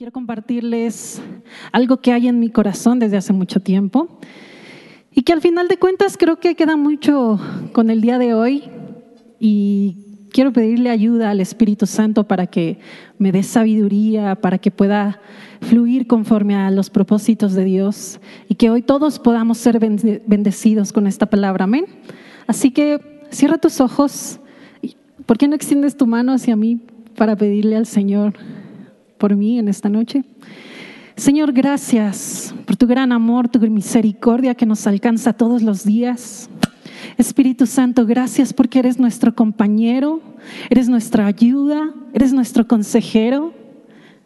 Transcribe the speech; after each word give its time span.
Quiero 0.00 0.12
compartirles 0.12 1.20
algo 1.72 1.98
que 1.98 2.10
hay 2.10 2.26
en 2.26 2.40
mi 2.40 2.48
corazón 2.48 2.98
desde 2.98 3.18
hace 3.18 3.34
mucho 3.34 3.60
tiempo 3.60 4.08
y 5.12 5.24
que 5.24 5.34
al 5.34 5.42
final 5.42 5.68
de 5.68 5.76
cuentas 5.76 6.16
creo 6.16 6.40
que 6.40 6.54
queda 6.54 6.74
mucho 6.74 7.38
con 7.74 7.90
el 7.90 8.00
día 8.00 8.18
de 8.18 8.32
hoy 8.32 8.62
y 9.38 9.98
quiero 10.32 10.54
pedirle 10.54 10.88
ayuda 10.88 11.28
al 11.28 11.38
Espíritu 11.42 11.84
Santo 11.84 12.26
para 12.26 12.46
que 12.46 12.78
me 13.18 13.30
dé 13.30 13.42
sabiduría, 13.42 14.36
para 14.36 14.56
que 14.56 14.70
pueda 14.70 15.20
fluir 15.60 16.06
conforme 16.06 16.56
a 16.56 16.70
los 16.70 16.88
propósitos 16.88 17.52
de 17.52 17.64
Dios 17.64 18.20
y 18.48 18.54
que 18.54 18.70
hoy 18.70 18.80
todos 18.80 19.18
podamos 19.18 19.58
ser 19.58 19.78
bendecidos 19.78 20.94
con 20.94 21.06
esta 21.08 21.26
palabra. 21.26 21.64
Amén. 21.64 21.84
Así 22.46 22.70
que 22.70 23.00
cierra 23.28 23.58
tus 23.58 23.82
ojos. 23.82 24.40
¿Por 25.26 25.36
qué 25.36 25.46
no 25.46 25.56
extiendes 25.56 25.94
tu 25.94 26.06
mano 26.06 26.32
hacia 26.32 26.56
mí 26.56 26.80
para 27.16 27.36
pedirle 27.36 27.76
al 27.76 27.84
Señor? 27.84 28.32
Por 29.20 29.36
mí 29.36 29.58
en 29.58 29.68
esta 29.68 29.88
noche. 29.90 30.24
Señor, 31.14 31.52
gracias 31.52 32.54
por 32.64 32.76
tu 32.76 32.86
gran 32.86 33.12
amor, 33.12 33.48
tu 33.48 33.60
misericordia 33.60 34.54
que 34.54 34.64
nos 34.64 34.86
alcanza 34.86 35.34
todos 35.34 35.62
los 35.62 35.84
días. 35.84 36.48
Espíritu 37.18 37.66
Santo, 37.66 38.06
gracias 38.06 38.54
porque 38.54 38.78
eres 38.78 38.98
nuestro 38.98 39.34
compañero, 39.34 40.22
eres 40.70 40.88
nuestra 40.88 41.26
ayuda, 41.26 41.92
eres 42.14 42.32
nuestro 42.32 42.66
consejero. 42.66 43.52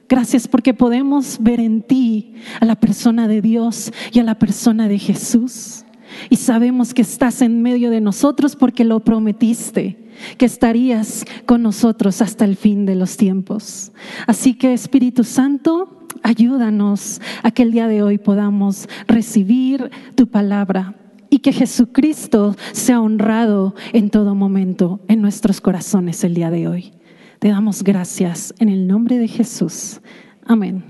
Gracias 0.09 0.47
porque 0.47 0.73
podemos 0.73 1.39
ver 1.41 1.59
en 1.59 1.83
ti 1.83 2.35
a 2.61 2.65
la 2.65 2.77
persona 2.77 3.27
de 3.27 3.43
Dios 3.43 3.93
y 4.13 4.21
a 4.21 4.23
la 4.23 4.39
persona 4.39 4.87
de 4.87 5.01
Jesús. 5.01 5.85
Y 6.31 6.37
sabemos 6.37 6.95
que 6.95 7.03
estás 7.03 7.43
en 7.43 7.63
medio 7.63 7.91
de 7.91 8.01
nosotros 8.01 8.55
porque 8.55 8.85
lo 8.85 9.01
prometiste 9.01 10.04
que 10.39 10.47
estarías 10.47 11.25
con 11.47 11.63
nosotros 11.63 12.23
hasta 12.23 12.45
el 12.45 12.57
fin 12.57 12.87
de 12.87 12.95
los 12.95 13.17
tiempos. 13.17 13.93
Así 14.27 14.55
que 14.55 14.73
Espíritu 14.73 15.25
Santo, 15.25 16.07
ayúdanos 16.23 17.21
a 17.43 17.51
que 17.51 17.63
el 17.63 17.73
día 17.73 17.89
de 17.89 18.03
hoy 18.03 18.19
podamos 18.19 18.89
recibir 19.07 19.91
tu 20.15 20.27
palabra 20.27 20.95
y 21.31 21.39
que 21.41 21.53
Jesucristo 21.53 22.57
sea 22.73 23.01
honrado 23.01 23.75
en 23.93 24.11
todo 24.11 24.35
momento 24.35 25.01
en 25.09 25.21
nuestros 25.21 25.61
corazones 25.61 26.23
el 26.25 26.35
día 26.35 26.51
de 26.51 26.69
hoy. 26.69 26.93
Te 27.41 27.49
damos 27.49 27.83
gracias 27.83 28.55
en 28.59 28.69
el 28.69 28.87
nombre 28.87 29.19
de 29.19 29.29
Jesús. 29.29 30.01
Amén. 30.47 30.85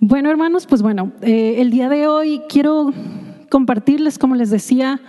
Bueno, 0.00 0.30
hermanos, 0.30 0.66
pues 0.66 0.82
bueno, 0.82 1.12
eh, 1.22 1.56
el 1.58 1.70
día 1.70 1.88
de 1.88 2.06
hoy 2.06 2.42
quiero 2.48 2.92
compartirles, 3.50 4.18
como 4.18 4.34
les 4.34 4.50
decía, 4.50 5.00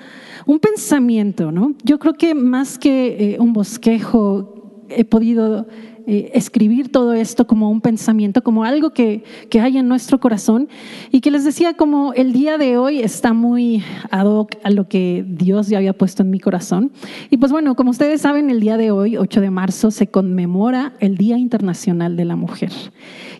un 0.50 0.58
pensamiento, 0.58 1.52
¿no? 1.52 1.76
Yo 1.84 2.00
creo 2.00 2.16
que 2.16 2.34
más 2.34 2.80
que 2.80 3.34
eh, 3.36 3.38
un 3.40 3.54
bosquejo, 3.54 4.82
he 4.90 5.06
podido 5.06 5.68
eh, 6.08 6.32
escribir 6.34 6.92
todo 6.92 7.14
esto 7.14 7.46
como 7.46 7.70
un 7.70 7.82
pensamiento, 7.82 8.42
como 8.42 8.64
algo 8.64 8.90
que, 8.90 9.24
que, 9.52 9.62
hay 9.62 9.78
en 9.78 9.88
nuestro 9.88 10.20
corazón 10.20 10.68
y 11.12 11.22
que 11.22 11.30
les 11.30 11.46
decía 11.46 11.76
como 11.76 12.14
el 12.14 12.34
día 12.34 12.58
de 12.58 12.80
hoy 12.80 13.00
está 13.02 13.32
muy 13.32 13.84
ad 14.10 14.26
hoc 14.26 14.56
a 14.64 14.72
lo 14.72 14.88
que 14.88 15.24
Dios 15.28 15.68
ya 15.68 15.78
había 15.78 15.94
puesto 15.94 16.24
en 16.24 16.32
mi 16.32 16.40
corazón. 16.40 16.94
Y 17.30 17.38
pues 17.38 17.52
bueno, 17.52 17.76
como 17.76 17.92
ustedes 17.92 18.22
saben, 18.22 18.50
el 18.50 18.60
día 18.60 18.78
de 18.78 18.90
hoy, 18.90 19.18
8 19.18 19.42
de 19.42 19.52
marzo, 19.52 19.92
se 19.92 20.08
conmemora 20.08 20.94
el 21.00 21.16
Día 21.16 21.38
Internacional 21.38 22.18
de 22.18 22.26
la 22.26 22.36
Mujer. 22.36 22.72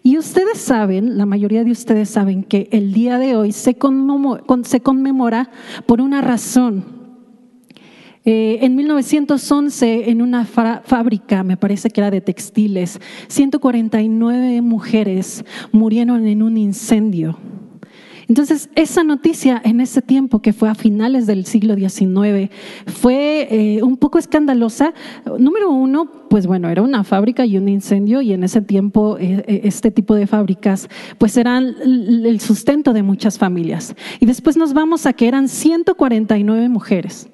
Y 0.04 0.20
ustedes 0.20 0.60
saben, 0.60 1.18
la 1.18 1.26
mayoría 1.26 1.64
de 1.64 1.72
ustedes 1.72 2.08
saben 2.08 2.44
que 2.44 2.70
el 2.72 2.94
día 2.94 3.18
de 3.18 3.36
hoy 3.36 3.52
se 3.52 3.80
conmemora 3.80 5.50
por 5.88 6.02
una 6.02 6.22
razón 6.22 6.99
eh, 8.32 8.64
en 8.64 8.76
1911, 8.76 10.12
en 10.12 10.22
una 10.22 10.46
fábrica, 10.46 11.44
me 11.44 11.58
parece 11.58 11.90
que 11.90 12.00
era 12.00 12.12
de 12.12 12.22
textiles, 12.22 13.02
149 13.28 14.62
mujeres 14.62 15.44
murieron 15.72 16.28
en 16.28 16.44
un 16.44 16.56
incendio. 16.56 17.40
Entonces, 18.28 18.70
esa 18.76 19.04
noticia 19.04 19.60
en 19.66 19.82
ese 19.82 20.04
tiempo, 20.04 20.44
que 20.44 20.54
fue 20.54 20.70
a 20.70 20.76
finales 20.76 21.26
del 21.26 21.48
siglo 21.48 21.74
XIX, 21.74 22.52
fue 22.86 23.48
eh, 23.50 23.82
un 23.82 23.98
poco 23.98 24.20
escandalosa. 24.20 24.94
Número 25.40 25.72
uno, 25.72 26.28
pues 26.30 26.46
bueno, 26.46 26.70
era 26.70 26.84
una 26.84 27.04
fábrica 27.04 27.48
y 27.48 27.58
un 27.58 27.68
incendio 27.68 28.22
y 28.22 28.34
en 28.34 28.44
ese 28.44 28.62
tiempo 28.62 29.18
eh, 29.20 29.62
este 29.64 29.90
tipo 29.90 30.14
de 30.14 30.28
fábricas 30.28 30.88
pues 31.18 31.36
eran 31.36 31.74
el 31.84 32.40
sustento 32.42 32.94
de 32.94 33.02
muchas 33.02 33.40
familias. 33.40 33.96
Y 34.20 34.28
después 34.28 34.56
nos 34.56 34.74
vamos 34.74 35.08
a 35.08 35.14
que 35.14 35.28
eran 35.28 35.48
149 35.48 36.70
mujeres. 36.70 37.28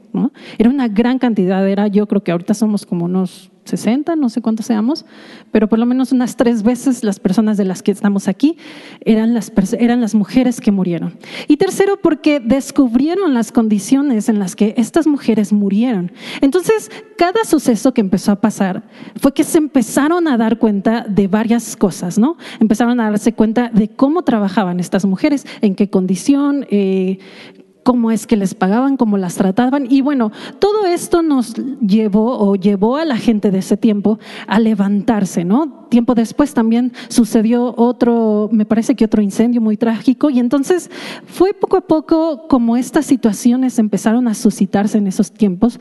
Era 0.58 0.70
una 0.70 0.88
gran 0.88 1.20
cantidad, 1.20 1.68
era 1.68 1.88
yo 1.88 2.08
creo 2.08 2.24
que 2.24 2.32
ahorita 2.32 2.54
somos 2.54 2.86
como 2.86 3.06
unos 3.06 3.52
60, 3.66 4.16
no 4.16 4.30
sé 4.30 4.42
cuántos 4.42 4.68
seamos, 4.68 5.06
pero 5.52 5.68
por 5.68 5.80
lo 5.80 5.86
menos 5.86 6.12
unas 6.12 6.38
tres 6.38 6.64
veces 6.64 7.04
las 7.04 7.20
personas 7.20 7.58
de 7.58 7.66
las 7.66 7.82
que 7.82 7.92
estamos 7.92 8.28
aquí 8.28 8.58
eran 9.02 9.34
las, 9.34 9.52
eran 9.80 10.02
las 10.02 10.14
mujeres 10.16 10.62
que 10.62 10.72
murieron. 10.72 11.18
Y 11.48 11.58
tercero, 11.58 12.00
porque 12.02 12.40
descubrieron 12.40 13.34
las 13.34 13.52
condiciones 13.52 14.30
en 14.30 14.40
las 14.40 14.56
que 14.56 14.76
estas 14.78 15.08
mujeres 15.08 15.52
murieron. 15.52 16.12
Entonces, 16.42 16.92
cada 17.18 17.44
suceso 17.44 17.94
que 17.94 18.02
empezó 18.02 18.32
a 18.32 18.42
pasar 18.42 18.84
fue 19.16 19.34
que 19.34 19.44
se 19.44 19.58
empezaron 19.58 20.28
a 20.28 20.38
dar 20.38 20.60
cuenta 20.60 21.06
de 21.08 21.28
varias 21.28 21.76
cosas, 21.76 22.20
¿no? 22.20 22.38
Empezaron 22.60 23.00
a 23.00 23.10
darse 23.10 23.34
cuenta 23.34 23.70
de 23.74 23.90
cómo 23.90 24.24
trabajaban 24.24 24.80
estas 24.80 25.06
mujeres, 25.06 25.46
en 25.62 25.76
qué 25.76 25.90
condición, 25.90 26.68
eh, 26.70 27.18
cómo 27.86 28.10
es 28.10 28.26
que 28.26 28.36
les 28.36 28.56
pagaban, 28.56 28.98
cómo 28.98 29.16
las 29.16 29.36
trataban. 29.36 29.86
Y 29.88 30.02
bueno, 30.02 30.32
todo 30.58 30.88
esto 30.88 31.22
nos 31.22 31.54
llevó 31.80 32.40
o 32.40 32.56
llevó 32.56 32.98
a 32.98 33.06
la 33.06 33.16
gente 33.16 33.52
de 33.52 33.60
ese 33.60 33.78
tiempo 33.78 34.18
a 34.48 34.60
levantarse, 34.60 35.46
¿no? 35.46 35.86
Tiempo 35.90 36.16
después 36.16 36.56
también 36.56 36.94
sucedió 37.10 37.76
otro, 37.78 38.50
me 38.52 38.66
parece 38.66 38.96
que 38.96 39.06
otro 39.06 39.22
incendio 39.22 39.62
muy 39.62 39.78
trágico. 39.78 40.32
Y 40.32 40.40
entonces 40.40 40.90
fue 41.28 41.54
poco 41.54 41.78
a 41.78 41.82
poco 41.82 42.48
como 42.48 42.76
estas 42.76 43.06
situaciones 43.06 43.78
empezaron 43.78 44.28
a 44.28 44.34
suscitarse 44.34 44.98
en 44.98 45.06
esos 45.06 45.32
tiempos, 45.32 45.80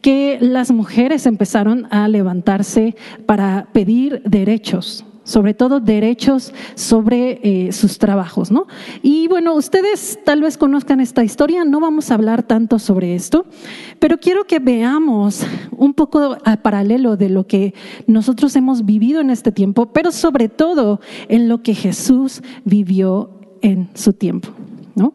que 0.00 0.38
las 0.40 0.70
mujeres 0.70 1.26
empezaron 1.26 1.86
a 1.90 2.08
levantarse 2.08 2.96
para 3.26 3.68
pedir 3.74 4.22
derechos 4.24 5.04
sobre 5.24 5.54
todo 5.54 5.80
derechos 5.80 6.52
sobre 6.74 7.40
eh, 7.42 7.72
sus 7.72 7.98
trabajos, 7.98 8.50
¿no? 8.50 8.66
Y 9.02 9.28
bueno, 9.28 9.54
ustedes 9.54 10.18
tal 10.24 10.42
vez 10.42 10.56
conozcan 10.56 11.00
esta 11.00 11.24
historia, 11.24 11.64
no 11.64 11.80
vamos 11.80 12.10
a 12.10 12.14
hablar 12.14 12.42
tanto 12.42 12.78
sobre 12.78 13.14
esto, 13.14 13.46
pero 13.98 14.18
quiero 14.18 14.44
que 14.44 14.58
veamos 14.58 15.46
un 15.70 15.94
poco 15.94 16.36
a 16.44 16.56
paralelo 16.56 17.16
de 17.16 17.28
lo 17.28 17.46
que 17.46 17.74
nosotros 18.06 18.54
hemos 18.56 18.84
vivido 18.84 19.20
en 19.20 19.30
este 19.30 19.52
tiempo, 19.52 19.86
pero 19.92 20.12
sobre 20.12 20.48
todo 20.48 21.00
en 21.28 21.48
lo 21.48 21.62
que 21.62 21.74
Jesús 21.74 22.42
vivió 22.64 23.30
en 23.62 23.90
su 23.94 24.12
tiempo, 24.12 24.48
¿no? 24.94 25.14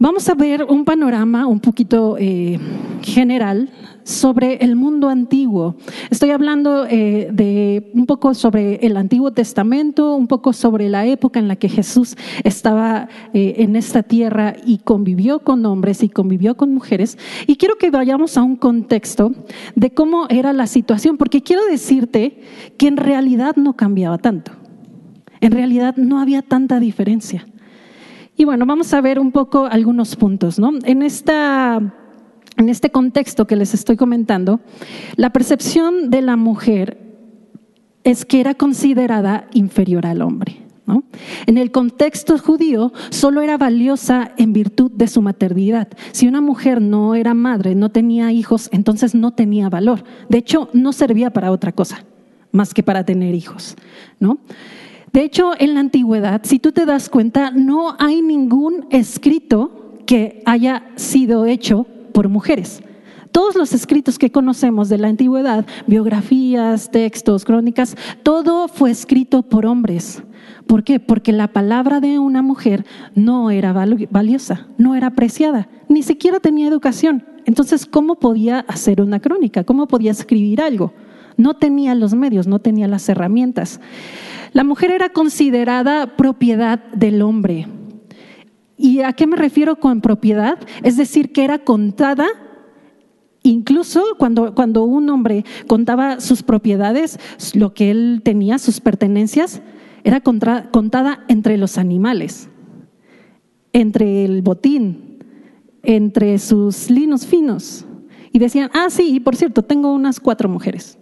Vamos 0.00 0.28
a 0.28 0.34
ver 0.34 0.62
un 0.62 0.84
panorama 0.84 1.48
un 1.48 1.58
poquito 1.58 2.16
eh, 2.20 2.56
general 3.02 3.68
sobre 4.08 4.54
el 4.64 4.74
mundo 4.74 5.10
antiguo. 5.10 5.76
Estoy 6.08 6.30
hablando 6.30 6.86
eh, 6.86 7.28
de 7.30 7.90
un 7.92 8.06
poco 8.06 8.32
sobre 8.32 8.76
el 8.76 8.96
Antiguo 8.96 9.32
Testamento, 9.32 10.14
un 10.14 10.26
poco 10.26 10.54
sobre 10.54 10.88
la 10.88 11.04
época 11.04 11.38
en 11.38 11.46
la 11.46 11.56
que 11.56 11.68
Jesús 11.68 12.16
estaba 12.42 13.08
eh, 13.34 13.56
en 13.58 13.76
esta 13.76 14.02
tierra 14.02 14.56
y 14.64 14.78
convivió 14.78 15.40
con 15.40 15.64
hombres 15.66 16.02
y 16.02 16.08
convivió 16.08 16.56
con 16.56 16.72
mujeres. 16.72 17.18
Y 17.46 17.56
quiero 17.56 17.76
que 17.76 17.90
vayamos 17.90 18.38
a 18.38 18.42
un 18.42 18.56
contexto 18.56 19.32
de 19.74 19.90
cómo 19.90 20.26
era 20.30 20.54
la 20.54 20.66
situación, 20.66 21.18
porque 21.18 21.42
quiero 21.42 21.66
decirte 21.66 22.40
que 22.78 22.88
en 22.88 22.96
realidad 22.96 23.56
no 23.56 23.74
cambiaba 23.74 24.16
tanto. 24.16 24.52
En 25.42 25.52
realidad 25.52 25.96
no 25.96 26.18
había 26.18 26.40
tanta 26.40 26.80
diferencia. 26.80 27.46
Y 28.38 28.44
bueno, 28.44 28.66
vamos 28.66 28.94
a 28.94 29.00
ver 29.00 29.18
un 29.18 29.32
poco 29.32 29.66
algunos 29.66 30.14
puntos. 30.14 30.60
¿no? 30.60 30.70
En, 30.84 31.02
esta, 31.02 31.92
en 32.58 32.68
este 32.68 32.90
contexto 32.90 33.46
que 33.46 33.56
les 33.56 33.72
estoy 33.72 33.96
comentando, 33.96 34.60
la 35.16 35.30
percepción 35.30 36.10
de 36.10 36.22
la 36.22 36.36
mujer 36.36 36.98
es 38.04 38.24
que 38.24 38.40
era 38.40 38.54
considerada 38.54 39.46
inferior 39.54 40.06
al 40.06 40.22
hombre. 40.22 40.64
En 41.46 41.58
el 41.58 41.70
contexto 41.70 42.38
judío 42.38 42.92
solo 43.10 43.42
era 43.42 43.58
valiosa 43.58 44.32
en 44.38 44.54
virtud 44.54 44.90
de 44.90 45.06
su 45.06 45.20
maternidad. 45.20 45.88
Si 46.12 46.26
una 46.26 46.40
mujer 46.40 46.80
no 46.80 47.14
era 47.14 47.34
madre, 47.34 47.74
no 47.74 47.90
tenía 47.90 48.32
hijos, 48.32 48.70
entonces 48.72 49.14
no 49.14 49.32
tenía 49.32 49.68
valor. 49.68 50.02
De 50.30 50.38
hecho, 50.38 50.70
no 50.72 50.92
servía 50.92 51.30
para 51.30 51.52
otra 51.52 51.72
cosa 51.72 52.04
más 52.52 52.72
que 52.72 52.82
para 52.82 53.04
tener 53.04 53.34
hijos. 53.34 53.76
De 55.12 55.22
hecho, 55.22 55.52
en 55.58 55.74
la 55.74 55.80
antigüedad, 55.80 56.40
si 56.44 56.58
tú 56.58 56.72
te 56.72 56.86
das 56.86 57.10
cuenta, 57.10 57.50
no 57.50 57.94
hay 57.98 58.22
ningún 58.22 58.86
escrito 58.90 59.94
que 60.06 60.42
haya 60.46 60.90
sido 60.96 61.44
hecho 61.44 61.86
por 62.18 62.28
mujeres. 62.28 62.82
Todos 63.30 63.54
los 63.54 63.72
escritos 63.72 64.18
que 64.18 64.32
conocemos 64.32 64.88
de 64.88 64.98
la 64.98 65.06
antigüedad, 65.06 65.64
biografías, 65.86 66.90
textos, 66.90 67.44
crónicas, 67.44 67.94
todo 68.24 68.66
fue 68.66 68.90
escrito 68.90 69.44
por 69.44 69.66
hombres. 69.66 70.24
¿Por 70.66 70.82
qué? 70.82 70.98
Porque 70.98 71.30
la 71.30 71.52
palabra 71.52 72.00
de 72.00 72.18
una 72.18 72.42
mujer 72.42 72.84
no 73.14 73.52
era 73.52 73.72
valiosa, 73.72 74.66
no 74.78 74.96
era 74.96 75.06
apreciada, 75.06 75.68
ni 75.88 76.02
siquiera 76.02 76.40
tenía 76.40 76.66
educación. 76.66 77.24
Entonces, 77.44 77.86
¿cómo 77.86 78.16
podía 78.16 78.64
hacer 78.66 79.00
una 79.00 79.20
crónica? 79.20 79.62
¿Cómo 79.62 79.86
podía 79.86 80.10
escribir 80.10 80.60
algo? 80.60 80.92
no 81.36 81.54
tenía 81.54 81.94
los 81.94 82.14
medios, 82.14 82.48
no 82.48 82.58
tenía 82.58 82.88
las 82.88 83.08
herramientas. 83.08 83.80
La 84.52 84.64
mujer 84.64 84.90
era 84.90 85.10
considerada 85.10 86.16
propiedad 86.16 86.80
del 86.92 87.22
hombre. 87.22 87.68
¿Y 88.78 89.02
a 89.02 89.12
qué 89.12 89.26
me 89.26 89.36
refiero 89.36 89.76
con 89.76 90.00
propiedad? 90.00 90.58
Es 90.82 90.96
decir, 90.96 91.32
que 91.32 91.44
era 91.44 91.58
contada 91.58 92.26
Incluso 93.44 94.02
cuando, 94.18 94.54
cuando, 94.54 94.84
un 94.84 95.08
hombre 95.08 95.44
contaba 95.68 96.20
sus 96.20 96.42
propiedades, 96.42 97.18
lo 97.54 97.72
que 97.72 97.90
él 97.90 98.20
tenía, 98.22 98.58
sus 98.58 98.80
pertenencias, 98.80 99.62
era 100.04 100.20
contada 100.20 101.24
entre 101.28 101.56
los 101.56 101.78
animales, 101.78 102.50
entre 103.72 104.24
el 104.24 104.42
botín, 104.42 105.24
entre 105.82 106.38
sus 106.38 106.90
linos 106.90 107.26
finos. 107.26 107.86
Y 108.32 108.38
decían, 108.38 108.70
ah, 108.74 108.88
sí, 108.90 109.14
y 109.14 109.20
por 109.20 109.36
cierto, 109.36 109.62
tengo 109.62 109.94
unas 109.94 110.20
cuatro 110.20 110.48
mujeres. 110.48 110.98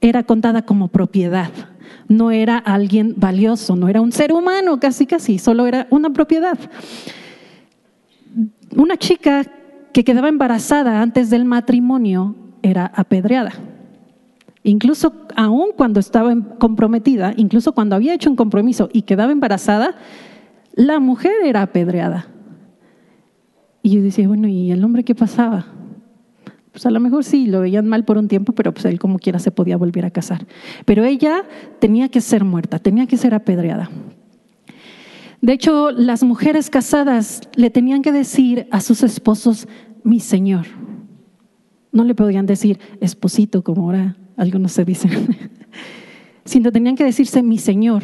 Era 0.00 0.24
contada 0.24 0.62
como 0.62 0.88
propiedad 0.88 1.52
no 2.08 2.30
era 2.30 2.58
alguien 2.58 3.14
valioso, 3.16 3.76
no 3.76 3.88
era 3.88 4.00
un 4.00 4.12
ser 4.12 4.32
humano, 4.32 4.78
casi 4.80 5.06
casi, 5.06 5.38
solo 5.38 5.66
era 5.66 5.86
una 5.90 6.10
propiedad. 6.10 6.58
Una 8.76 8.96
chica 8.96 9.44
que 9.92 10.04
quedaba 10.04 10.28
embarazada 10.28 11.00
antes 11.00 11.30
del 11.30 11.44
matrimonio 11.44 12.34
era 12.62 12.86
apedreada. 12.86 13.52
Incluso 14.64 15.12
aún 15.36 15.68
cuando 15.76 16.00
estaba 16.00 16.34
comprometida, 16.58 17.34
incluso 17.36 17.72
cuando 17.72 17.94
había 17.94 18.14
hecho 18.14 18.30
un 18.30 18.36
compromiso 18.36 18.88
y 18.92 19.02
quedaba 19.02 19.30
embarazada, 19.30 19.94
la 20.74 20.98
mujer 20.98 21.32
era 21.44 21.62
apedreada. 21.62 22.26
Y 23.82 23.90
yo 23.90 24.02
decía, 24.02 24.26
bueno, 24.26 24.48
¿y 24.48 24.70
el 24.70 24.82
hombre 24.82 25.04
qué 25.04 25.14
pasaba? 25.14 25.66
Pues 26.74 26.86
a 26.86 26.90
lo 26.90 26.98
mejor 26.98 27.22
sí, 27.22 27.46
lo 27.46 27.60
veían 27.60 27.86
mal 27.86 28.04
por 28.04 28.18
un 28.18 28.26
tiempo, 28.26 28.52
pero 28.52 28.74
pues 28.74 28.84
él 28.86 28.98
como 28.98 29.20
quiera 29.20 29.38
se 29.38 29.52
podía 29.52 29.76
volver 29.76 30.04
a 30.06 30.10
casar. 30.10 30.44
Pero 30.84 31.04
ella 31.04 31.44
tenía 31.78 32.08
que 32.08 32.20
ser 32.20 32.42
muerta, 32.42 32.80
tenía 32.80 33.06
que 33.06 33.16
ser 33.16 33.32
apedreada. 33.32 33.88
De 35.40 35.52
hecho, 35.52 35.92
las 35.92 36.24
mujeres 36.24 36.70
casadas 36.70 37.42
le 37.54 37.70
tenían 37.70 38.02
que 38.02 38.10
decir 38.10 38.66
a 38.72 38.80
sus 38.80 39.04
esposos, 39.04 39.68
mi 40.02 40.18
señor. 40.18 40.66
No 41.92 42.02
le 42.02 42.16
podían 42.16 42.44
decir 42.44 42.80
esposito, 43.00 43.62
como 43.62 43.82
ahora 43.84 44.16
algunos 44.36 44.72
se 44.72 44.84
dicen, 44.84 45.36
sino 46.44 46.72
tenían 46.72 46.96
que 46.96 47.04
decirse 47.04 47.44
mi 47.44 47.58
señor, 47.58 48.02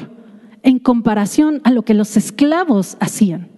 en 0.63 0.79
comparación 0.79 1.61
a 1.65 1.73
lo 1.73 1.83
que 1.83 1.95
los 1.95 2.17
esclavos 2.17 2.97
hacían. 3.01 3.49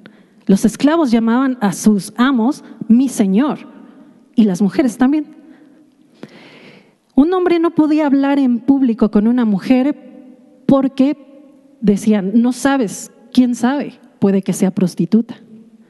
Los 0.46 0.64
esclavos 0.64 1.10
llamaban 1.10 1.58
a 1.60 1.74
sus 1.74 2.14
amos 2.16 2.64
mi 2.88 3.10
señor 3.10 3.72
y 4.34 4.44
las 4.44 4.62
mujeres 4.62 4.96
también. 4.98 5.26
Un 7.14 7.32
hombre 7.34 7.58
no 7.58 7.72
podía 7.72 8.06
hablar 8.06 8.38
en 8.38 8.58
público 8.60 9.10
con 9.10 9.26
una 9.26 9.44
mujer 9.44 9.96
porque 10.66 11.16
decían, 11.80 12.32
no 12.34 12.52
sabes, 12.52 13.12
quién 13.32 13.54
sabe, 13.54 13.94
puede 14.18 14.42
que 14.42 14.52
sea 14.52 14.70
prostituta. 14.70 15.36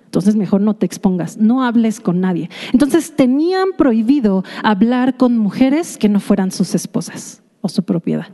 Entonces 0.07 0.37
mejor 0.37 0.61
no 0.61 0.75
te 0.75 0.85
expongas, 0.85 1.39
no 1.39 1.65
hables 1.65 2.01
con 2.01 2.21
nadie. 2.21 2.51
Entonces 2.73 3.17
tenían 3.17 3.69
prohibido 3.79 4.45
hablar 4.63 5.17
con 5.17 5.39
mujeres 5.39 5.97
que 5.97 6.09
no 6.09 6.21
fueran 6.21 6.51
sus 6.51 6.75
esposas 6.75 7.43
o 7.61 7.69
su 7.69 7.85
propiedad, 7.85 8.27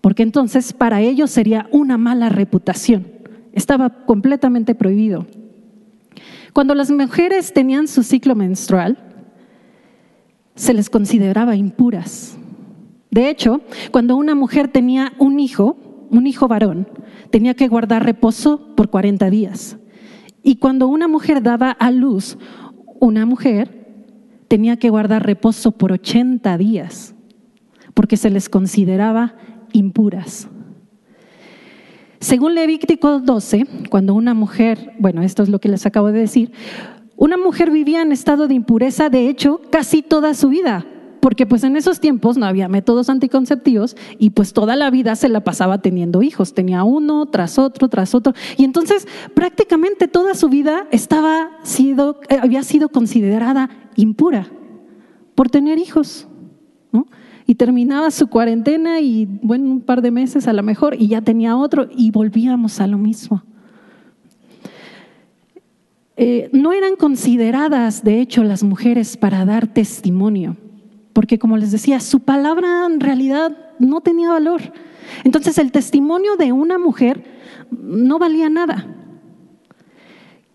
porque 0.00 0.22
entonces 0.22 0.72
para 0.72 1.02
ellos 1.02 1.30
sería 1.30 1.68
una 1.70 1.98
mala 1.98 2.28
reputación. 2.28 3.08
Estaba 3.52 3.90
completamente 4.06 4.74
prohibido. 4.74 5.26
Cuando 6.52 6.74
las 6.74 6.90
mujeres 6.90 7.52
tenían 7.52 7.88
su 7.88 8.02
ciclo 8.02 8.34
menstrual, 8.34 8.96
se 10.56 10.74
les 10.74 10.90
consideraba 10.90 11.54
impuras. 11.54 12.36
De 13.10 13.30
hecho, 13.30 13.60
cuando 13.92 14.16
una 14.16 14.34
mujer 14.34 14.68
tenía 14.68 15.12
un 15.18 15.38
hijo, 15.38 15.76
un 16.10 16.26
hijo 16.26 16.48
varón, 16.48 16.88
tenía 17.30 17.54
que 17.54 17.68
guardar 17.68 18.04
reposo 18.04 18.74
por 18.74 18.90
40 18.90 19.30
días. 19.30 19.78
Y 20.42 20.56
cuando 20.56 20.88
una 20.88 21.08
mujer 21.08 21.42
daba 21.42 21.70
a 21.70 21.90
luz 21.90 22.38
una 23.00 23.26
mujer, 23.26 23.86
tenía 24.48 24.76
que 24.76 24.90
guardar 24.90 25.24
reposo 25.24 25.72
por 25.72 25.92
80 25.92 26.56
días, 26.58 27.14
porque 27.94 28.16
se 28.16 28.30
les 28.30 28.48
consideraba 28.48 29.34
impuras. 29.72 30.48
Según 32.20 32.54
Levítico 32.54 33.20
12, 33.20 33.66
cuando 33.90 34.14
una 34.14 34.34
mujer, 34.34 34.94
bueno, 34.98 35.22
esto 35.22 35.42
es 35.42 35.48
lo 35.48 35.60
que 35.60 35.68
les 35.68 35.84
acabo 35.84 36.12
de 36.12 36.20
decir, 36.20 36.52
una 37.16 37.36
mujer 37.36 37.70
vivía 37.70 38.02
en 38.02 38.12
estado 38.12 38.46
de 38.46 38.54
impureza, 38.54 39.08
de 39.08 39.28
hecho, 39.28 39.60
casi 39.70 40.02
toda 40.02 40.34
su 40.34 40.48
vida, 40.48 40.86
porque 41.20 41.46
pues 41.46 41.64
en 41.64 41.76
esos 41.76 41.98
tiempos 41.98 42.36
no 42.36 42.46
había 42.46 42.68
métodos 42.68 43.08
anticonceptivos 43.08 43.96
y 44.18 44.30
pues 44.30 44.52
toda 44.52 44.76
la 44.76 44.90
vida 44.90 45.16
se 45.16 45.28
la 45.28 45.40
pasaba 45.40 45.80
teniendo 45.80 46.22
hijos, 46.22 46.54
tenía 46.54 46.84
uno 46.84 47.26
tras 47.26 47.58
otro, 47.58 47.88
tras 47.88 48.14
otro, 48.14 48.34
y 48.56 48.64
entonces 48.64 49.08
prácticamente 49.34 50.08
toda 50.08 50.34
su 50.34 50.48
vida 50.48 50.86
estaba 50.90 51.50
sido, 51.62 52.20
eh, 52.28 52.38
había 52.40 52.62
sido 52.62 52.90
considerada 52.90 53.70
impura 53.96 54.48
por 55.34 55.48
tener 55.50 55.78
hijos. 55.78 56.28
Y 57.48 57.54
terminaba 57.54 58.10
su 58.10 58.26
cuarentena 58.26 58.98
y 58.98 59.26
bueno, 59.26 59.70
un 59.70 59.80
par 59.80 60.02
de 60.02 60.10
meses 60.10 60.48
a 60.48 60.52
lo 60.52 60.64
mejor 60.64 60.96
y 60.98 61.06
ya 61.06 61.20
tenía 61.20 61.56
otro 61.56 61.86
y 61.96 62.10
volvíamos 62.10 62.80
a 62.80 62.88
lo 62.88 62.98
mismo. 62.98 63.44
Eh, 66.18 66.48
no 66.52 66.72
eran 66.72 66.96
consideradas, 66.96 68.02
de 68.02 68.20
hecho, 68.20 68.42
las 68.42 68.62
mujeres 68.62 69.18
para 69.18 69.44
dar 69.44 69.66
testimonio, 69.66 70.56
porque 71.12 71.38
como 71.38 71.58
les 71.58 71.72
decía, 71.72 72.00
su 72.00 72.20
palabra 72.20 72.86
en 72.86 73.00
realidad 73.00 73.54
no 73.78 74.00
tenía 74.00 74.30
valor. 74.30 74.62
Entonces 75.24 75.58
el 75.58 75.72
testimonio 75.72 76.36
de 76.36 76.52
una 76.52 76.78
mujer 76.78 77.22
no 77.70 78.18
valía 78.18 78.48
nada. 78.48 78.86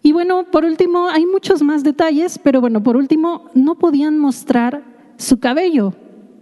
Y 0.01 0.13
bueno, 0.13 0.45
por 0.51 0.65
último, 0.65 1.09
hay 1.09 1.27
muchos 1.27 1.61
más 1.61 1.83
detalles, 1.83 2.39
pero 2.39 2.59
bueno, 2.59 2.81
por 2.81 2.97
último, 2.97 3.49
no 3.53 3.75
podían 3.75 4.17
mostrar 4.17 4.83
su 5.17 5.39
cabello, 5.39 5.93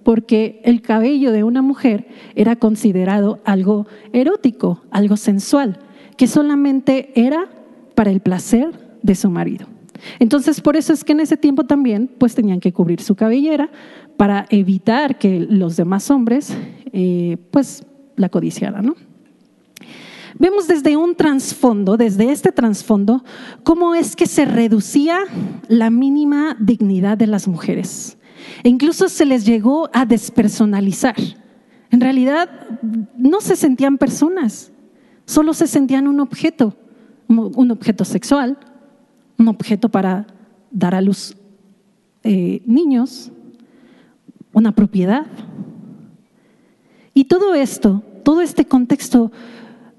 porque 0.03 0.61
el 0.63 0.81
cabello 0.81 1.33
de 1.33 1.43
una 1.43 1.61
mujer 1.61 2.07
era 2.35 2.55
considerado 2.55 3.39
algo 3.43 3.85
erótico, 4.13 4.81
algo 4.91 5.17
sensual, 5.17 5.77
que 6.15 6.27
solamente 6.27 7.11
era 7.15 7.49
para 7.95 8.11
el 8.11 8.21
placer 8.21 8.88
de 9.01 9.15
su 9.15 9.29
marido. 9.29 9.67
Entonces, 10.19 10.61
por 10.61 10.75
eso 10.75 10.93
es 10.93 11.03
que 11.03 11.11
en 11.11 11.19
ese 11.19 11.37
tiempo 11.37 11.65
también, 11.65 12.09
pues 12.17 12.35
tenían 12.35 12.59
que 12.59 12.71
cubrir 12.71 13.01
su 13.01 13.15
cabellera 13.15 13.69
para 14.17 14.45
evitar 14.49 15.17
que 15.17 15.39
los 15.39 15.75
demás 15.75 16.09
hombres, 16.09 16.55
eh, 16.91 17.37
pues, 17.51 17.85
la 18.15 18.29
codiciaran. 18.29 18.95
Vemos 20.37 20.67
desde 20.67 20.95
un 20.95 21.15
trasfondo, 21.15 21.97
desde 21.97 22.31
este 22.31 22.51
trasfondo, 22.51 23.23
cómo 23.63 23.95
es 23.95 24.15
que 24.15 24.25
se 24.25 24.45
reducía 24.45 25.19
la 25.67 25.89
mínima 25.89 26.55
dignidad 26.59 27.17
de 27.17 27.27
las 27.27 27.47
mujeres. 27.47 28.17
E 28.63 28.69
incluso 28.69 29.09
se 29.09 29.25
les 29.25 29.45
llegó 29.45 29.89
a 29.93 30.05
despersonalizar. 30.05 31.15
En 31.91 32.01
realidad, 32.01 32.49
no 33.17 33.41
se 33.41 33.55
sentían 33.55 33.97
personas, 33.97 34.71
solo 35.25 35.53
se 35.53 35.67
sentían 35.67 36.07
un 36.07 36.19
objeto, 36.19 36.75
un 37.27 37.71
objeto 37.71 38.05
sexual, 38.05 38.57
un 39.39 39.47
objeto 39.47 39.89
para 39.89 40.27
dar 40.69 40.93
a 40.93 41.01
luz 41.01 41.35
eh, 42.23 42.61
niños, 42.65 43.31
una 44.53 44.73
propiedad. 44.73 45.25
Y 47.13 47.25
todo 47.25 47.55
esto, 47.55 48.03
todo 48.23 48.41
este 48.41 48.65
contexto, 48.65 49.31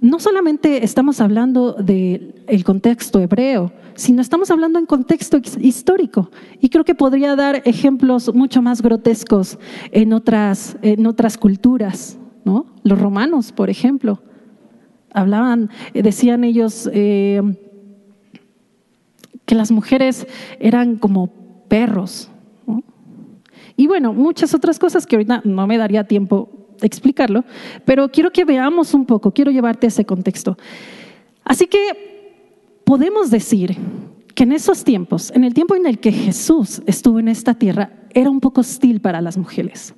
no 0.01 0.21
solamente 0.21 0.85
estamos 0.85 1.21
hablando 1.21 1.73
del 1.73 2.63
contexto 2.65 3.19
hebreo, 3.21 3.73
sino 3.95 4.23
estamos 4.23 4.51
hablando 4.51 4.79
en 4.79 4.87
contexto 4.87 5.39
histórico. 5.61 6.31
Y 6.61 6.69
creo 6.69 6.85
que 6.85 6.95
podría 6.95 7.35
dar 7.35 7.63
ejemplos 7.65 8.33
mucho 8.35 8.63
más 8.63 8.83
grotescos 8.83 9.59
en 9.91 10.13
otras, 10.13 10.77
en 10.83 11.07
otras 11.07 11.39
culturas. 11.39 12.19
¿no? 12.45 12.67
Los 12.83 13.01
romanos, 13.01 13.53
por 13.53 13.71
ejemplo, 13.71 14.23
hablaban, 15.13 15.71
decían 15.95 16.45
ellos, 16.45 16.89
eh, 16.93 17.43
que 19.51 19.57
las 19.57 19.73
mujeres 19.73 20.29
eran 20.61 20.95
como 20.95 21.27
perros. 21.67 22.31
Y 23.77 23.89
bueno, 23.89 24.13
muchas 24.13 24.55
otras 24.55 24.79
cosas 24.79 25.09
que 25.09 25.17
ahorita 25.17 25.43
no 25.45 25.67
me 25.67 25.77
daría 25.77 26.05
tiempo 26.05 26.69
de 26.81 26.87
explicarlo, 26.87 27.43
pero 27.85 28.09
quiero 28.13 28.31
que 28.31 28.45
veamos 28.45 28.95
un 28.95 29.07
poco, 29.07 29.33
quiero 29.33 29.51
llevarte 29.51 29.89
a 29.89 29.89
ese 29.89 30.05
contexto. 30.05 30.57
Así 31.43 31.67
que 31.67 32.81
podemos 32.85 33.33
decir 33.33 33.77
que 34.37 34.45
en 34.45 34.53
esos 34.53 34.85
tiempos, 34.85 35.33
en 35.35 35.43
el 35.43 35.53
tiempo 35.53 35.75
en 35.75 35.85
el 35.85 35.99
que 35.99 36.13
Jesús 36.13 36.81
estuvo 36.87 37.19
en 37.19 37.27
esta 37.27 37.55
tierra, 37.55 37.91
era 38.15 38.31
un 38.31 38.39
poco 38.39 38.61
hostil 38.61 39.01
para 39.01 39.21
las 39.21 39.37
mujeres. 39.37 39.95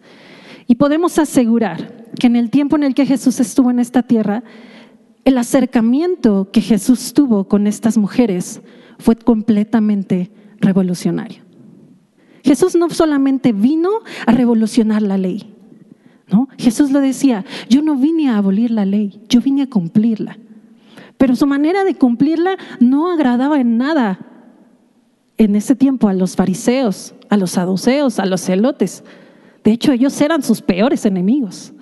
Y 0.66 0.76
podemos 0.76 1.18
asegurar 1.18 2.06
que 2.18 2.26
en 2.26 2.36
el 2.36 2.48
tiempo 2.48 2.76
en 2.76 2.84
el 2.84 2.94
que 2.94 3.04
Jesús 3.04 3.38
estuvo 3.38 3.70
en 3.70 3.80
esta 3.80 4.02
tierra, 4.02 4.44
el 5.26 5.36
acercamiento 5.36 6.48
que 6.50 6.62
Jesús 6.62 7.12
tuvo 7.12 7.48
con 7.48 7.66
estas 7.66 7.98
mujeres 7.98 8.62
fue 9.02 9.16
completamente 9.16 10.30
revolucionario. 10.60 11.42
Jesús 12.42 12.74
no 12.74 12.88
solamente 12.90 13.52
vino 13.52 13.90
a 14.26 14.32
revolucionar 14.32 15.02
la 15.02 15.18
ley, 15.18 15.54
¿no? 16.28 16.48
Jesús 16.58 16.90
lo 16.90 17.00
decía, 17.00 17.44
yo 17.68 17.82
no 17.82 17.96
vine 17.96 18.30
a 18.30 18.38
abolir 18.38 18.70
la 18.70 18.84
ley, 18.84 19.20
yo 19.28 19.40
vine 19.40 19.62
a 19.62 19.68
cumplirla. 19.68 20.38
Pero 21.18 21.36
su 21.36 21.46
manera 21.46 21.84
de 21.84 21.94
cumplirla 21.94 22.56
no 22.80 23.12
agradaba 23.12 23.60
en 23.60 23.76
nada 23.76 24.18
en 25.36 25.56
ese 25.56 25.76
tiempo 25.76 26.08
a 26.08 26.14
los 26.14 26.34
fariseos, 26.36 27.14
a 27.28 27.36
los 27.36 27.52
saduceos, 27.52 28.18
a 28.18 28.26
los 28.26 28.40
celotes. 28.40 29.04
De 29.62 29.72
hecho, 29.72 29.92
ellos 29.92 30.20
eran 30.20 30.42
sus 30.42 30.62
peores 30.62 31.06
enemigos. 31.06 31.72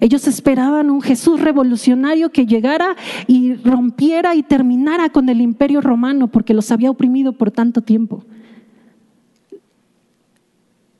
Ellos 0.00 0.26
esperaban 0.26 0.90
un 0.90 1.02
Jesús 1.02 1.40
revolucionario 1.40 2.30
que 2.30 2.46
llegara 2.46 2.96
y 3.26 3.54
rompiera 3.54 4.34
y 4.34 4.42
terminara 4.42 5.08
con 5.10 5.28
el 5.28 5.40
imperio 5.40 5.80
romano 5.80 6.28
porque 6.28 6.54
los 6.54 6.70
había 6.70 6.90
oprimido 6.90 7.32
por 7.32 7.50
tanto 7.50 7.82
tiempo. 7.82 8.24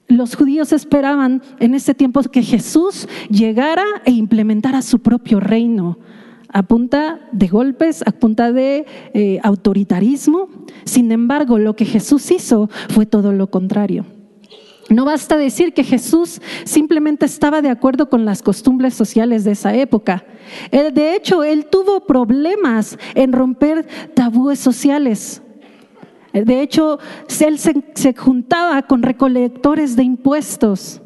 Los 0.08 0.36
judíos 0.36 0.72
esperaban 0.72 1.42
en 1.58 1.74
ese 1.74 1.94
tiempo 1.94 2.22
que 2.22 2.42
Jesús 2.42 3.08
llegara 3.28 3.84
e 4.04 4.12
implementara 4.12 4.82
su 4.82 5.00
propio 5.00 5.40
reino 5.40 5.98
a 6.48 6.62
punta 6.62 7.20
de 7.32 7.48
golpes, 7.48 8.02
a 8.06 8.12
punta 8.12 8.52
de 8.52 8.86
eh, 9.14 9.40
autoritarismo. 9.42 10.48
Sin 10.84 11.10
embargo, 11.12 11.58
lo 11.58 11.74
que 11.74 11.84
Jesús 11.84 12.30
hizo 12.30 12.70
fue 12.88 13.04
todo 13.04 13.32
lo 13.32 13.50
contrario. 13.50 14.06
No 14.88 15.04
basta 15.04 15.36
decir 15.36 15.74
que 15.74 15.82
Jesús 15.82 16.40
simplemente 16.64 17.26
estaba 17.26 17.60
de 17.60 17.70
acuerdo 17.70 18.08
con 18.08 18.24
las 18.24 18.42
costumbres 18.42 18.94
sociales 18.94 19.42
de 19.42 19.52
esa 19.52 19.74
época. 19.74 20.24
De 20.70 21.16
hecho, 21.16 21.42
él 21.42 21.66
tuvo 21.66 22.06
problemas 22.06 22.96
en 23.14 23.32
romper 23.32 23.86
tabúes 24.14 24.60
sociales. 24.60 25.42
De 26.32 26.60
hecho, 26.60 26.98
él 27.40 27.58
se, 27.58 27.82
se 27.94 28.14
juntaba 28.14 28.82
con 28.82 29.02
recolectores 29.02 29.96
de 29.96 30.04
impuestos, 30.04 31.00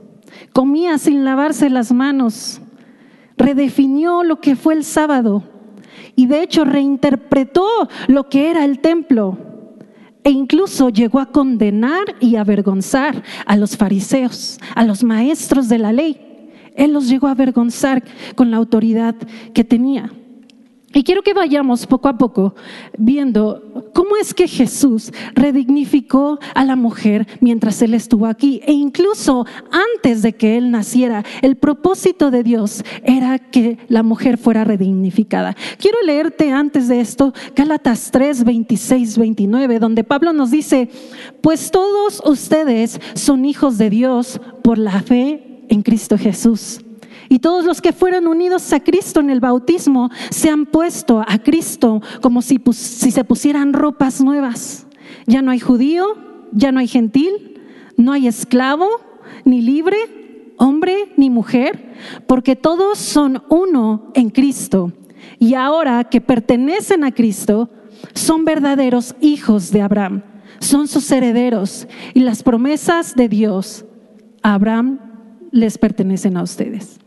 comía 0.52 0.98
sin 0.98 1.24
lavarse 1.24 1.70
las 1.70 1.92
manos, 1.92 2.60
redefinió 3.38 4.24
lo 4.24 4.40
que 4.40 4.56
fue 4.56 4.74
el 4.74 4.84
sábado 4.84 5.44
y 6.16 6.26
de 6.26 6.42
hecho 6.42 6.64
reinterpretó 6.64 7.66
lo 8.08 8.28
que 8.28 8.50
era 8.50 8.64
el 8.64 8.80
templo 8.80 9.49
e 10.24 10.30
incluso 10.30 10.88
llegó 10.88 11.18
a 11.18 11.26
condenar 11.26 12.16
y 12.20 12.36
avergonzar 12.36 13.22
a 13.46 13.56
los 13.56 13.76
fariseos, 13.76 14.58
a 14.74 14.84
los 14.84 15.02
maestros 15.02 15.68
de 15.68 15.78
la 15.78 15.92
ley. 15.92 16.18
Él 16.76 16.92
los 16.92 17.08
llegó 17.08 17.26
a 17.26 17.32
avergonzar 17.32 18.02
con 18.34 18.50
la 18.50 18.56
autoridad 18.56 19.14
que 19.54 19.64
tenía. 19.64 20.10
Y 20.92 21.04
quiero 21.04 21.22
que 21.22 21.34
vayamos 21.34 21.86
poco 21.86 22.08
a 22.08 22.18
poco 22.18 22.54
viendo 22.98 23.90
cómo 23.94 24.16
es 24.16 24.34
que 24.34 24.48
Jesús 24.48 25.12
redignificó 25.34 26.40
a 26.52 26.64
la 26.64 26.74
mujer 26.74 27.28
mientras 27.40 27.80
Él 27.82 27.94
estuvo 27.94 28.26
aquí. 28.26 28.60
E 28.66 28.72
incluso 28.72 29.46
antes 29.70 30.22
de 30.22 30.32
que 30.32 30.56
Él 30.56 30.72
naciera, 30.72 31.24
el 31.42 31.56
propósito 31.56 32.32
de 32.32 32.42
Dios 32.42 32.82
era 33.04 33.38
que 33.38 33.78
la 33.86 34.02
mujer 34.02 34.36
fuera 34.36 34.64
redignificada. 34.64 35.54
Quiero 35.78 35.98
leerte 36.04 36.50
antes 36.50 36.88
de 36.88 37.00
esto 37.00 37.32
Gálatas 37.54 38.10
3, 38.10 38.42
26, 38.42 39.16
29, 39.16 39.78
donde 39.78 40.02
Pablo 40.02 40.32
nos 40.32 40.50
dice, 40.50 40.88
pues 41.40 41.70
todos 41.70 42.20
ustedes 42.24 43.00
son 43.14 43.44
hijos 43.44 43.78
de 43.78 43.90
Dios 43.90 44.40
por 44.64 44.76
la 44.76 45.00
fe 45.02 45.64
en 45.68 45.82
Cristo 45.82 46.18
Jesús. 46.18 46.80
Y 47.32 47.38
todos 47.38 47.64
los 47.64 47.80
que 47.80 47.92
fueron 47.92 48.26
unidos 48.26 48.72
a 48.72 48.80
Cristo 48.80 49.20
en 49.20 49.30
el 49.30 49.38
bautismo 49.38 50.10
se 50.30 50.50
han 50.50 50.66
puesto 50.66 51.24
a 51.24 51.38
Cristo 51.38 52.02
como 52.20 52.42
si, 52.42 52.60
se 52.72 53.24
pusieran 53.24 53.72
ropas 53.72 54.20
nuevas. 54.20 54.88
Ya 55.28 55.40
no 55.40 55.52
hay 55.52 55.60
judío, 55.60 56.06
ya 56.50 56.72
no 56.72 56.80
hay 56.80 56.88
gentil, 56.88 57.60
no 57.96 58.10
hay 58.10 58.26
esclavo 58.26 58.88
ni 59.44 59.62
libre, 59.62 59.96
hombre 60.56 61.12
ni 61.16 61.30
mujer, 61.30 61.94
porque 62.26 62.56
todos 62.56 62.98
son 62.98 63.44
uno 63.48 64.10
en 64.14 64.30
Cristo. 64.30 64.92
Y 65.38 65.54
ahora 65.54 66.02
que 66.02 66.20
pertenecen 66.20 67.04
a 67.04 67.12
Cristo, 67.12 67.70
son 68.12 68.44
verdaderos 68.44 69.14
hijos 69.20 69.70
de 69.70 69.82
Abraham, 69.82 70.24
son 70.58 70.88
sus 70.88 71.08
herederos 71.12 71.86
y 72.12 72.20
las 72.20 72.42
promesas 72.42 73.14
de 73.14 73.28
Dios 73.28 73.84
a 74.42 74.54
Abraham 74.54 74.98
les 75.52 75.78
pertenecen 75.78 76.36
a 76.36 76.42
ustedes. 76.42 76.98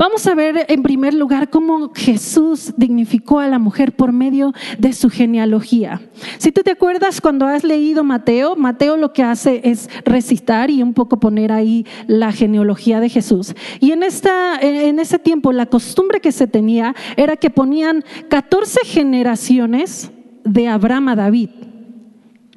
Vamos 0.00 0.26
a 0.26 0.34
ver 0.34 0.64
en 0.68 0.82
primer 0.82 1.12
lugar 1.12 1.50
cómo 1.50 1.92
Jesús 1.94 2.72
dignificó 2.78 3.38
a 3.38 3.48
la 3.48 3.58
mujer 3.58 3.92
por 3.92 4.12
medio 4.12 4.54
de 4.78 4.94
su 4.94 5.10
genealogía. 5.10 6.00
Si 6.38 6.52
tú 6.52 6.62
te 6.62 6.70
acuerdas 6.70 7.20
cuando 7.20 7.46
has 7.46 7.64
leído 7.64 8.02
Mateo, 8.02 8.56
Mateo 8.56 8.96
lo 8.96 9.12
que 9.12 9.22
hace 9.22 9.60
es 9.62 9.90
recitar 10.06 10.70
y 10.70 10.82
un 10.82 10.94
poco 10.94 11.20
poner 11.20 11.52
ahí 11.52 11.84
la 12.06 12.32
genealogía 12.32 12.98
de 12.98 13.10
Jesús. 13.10 13.54
Y 13.78 13.92
en, 13.92 14.02
esta, 14.02 14.58
en 14.58 14.98
ese 15.00 15.18
tiempo 15.18 15.52
la 15.52 15.66
costumbre 15.66 16.20
que 16.20 16.32
se 16.32 16.46
tenía 16.46 16.94
era 17.18 17.36
que 17.36 17.50
ponían 17.50 18.02
14 18.30 18.80
generaciones 18.86 20.10
de 20.44 20.66
Abraham 20.66 21.08
a 21.08 21.16
David. 21.16 21.50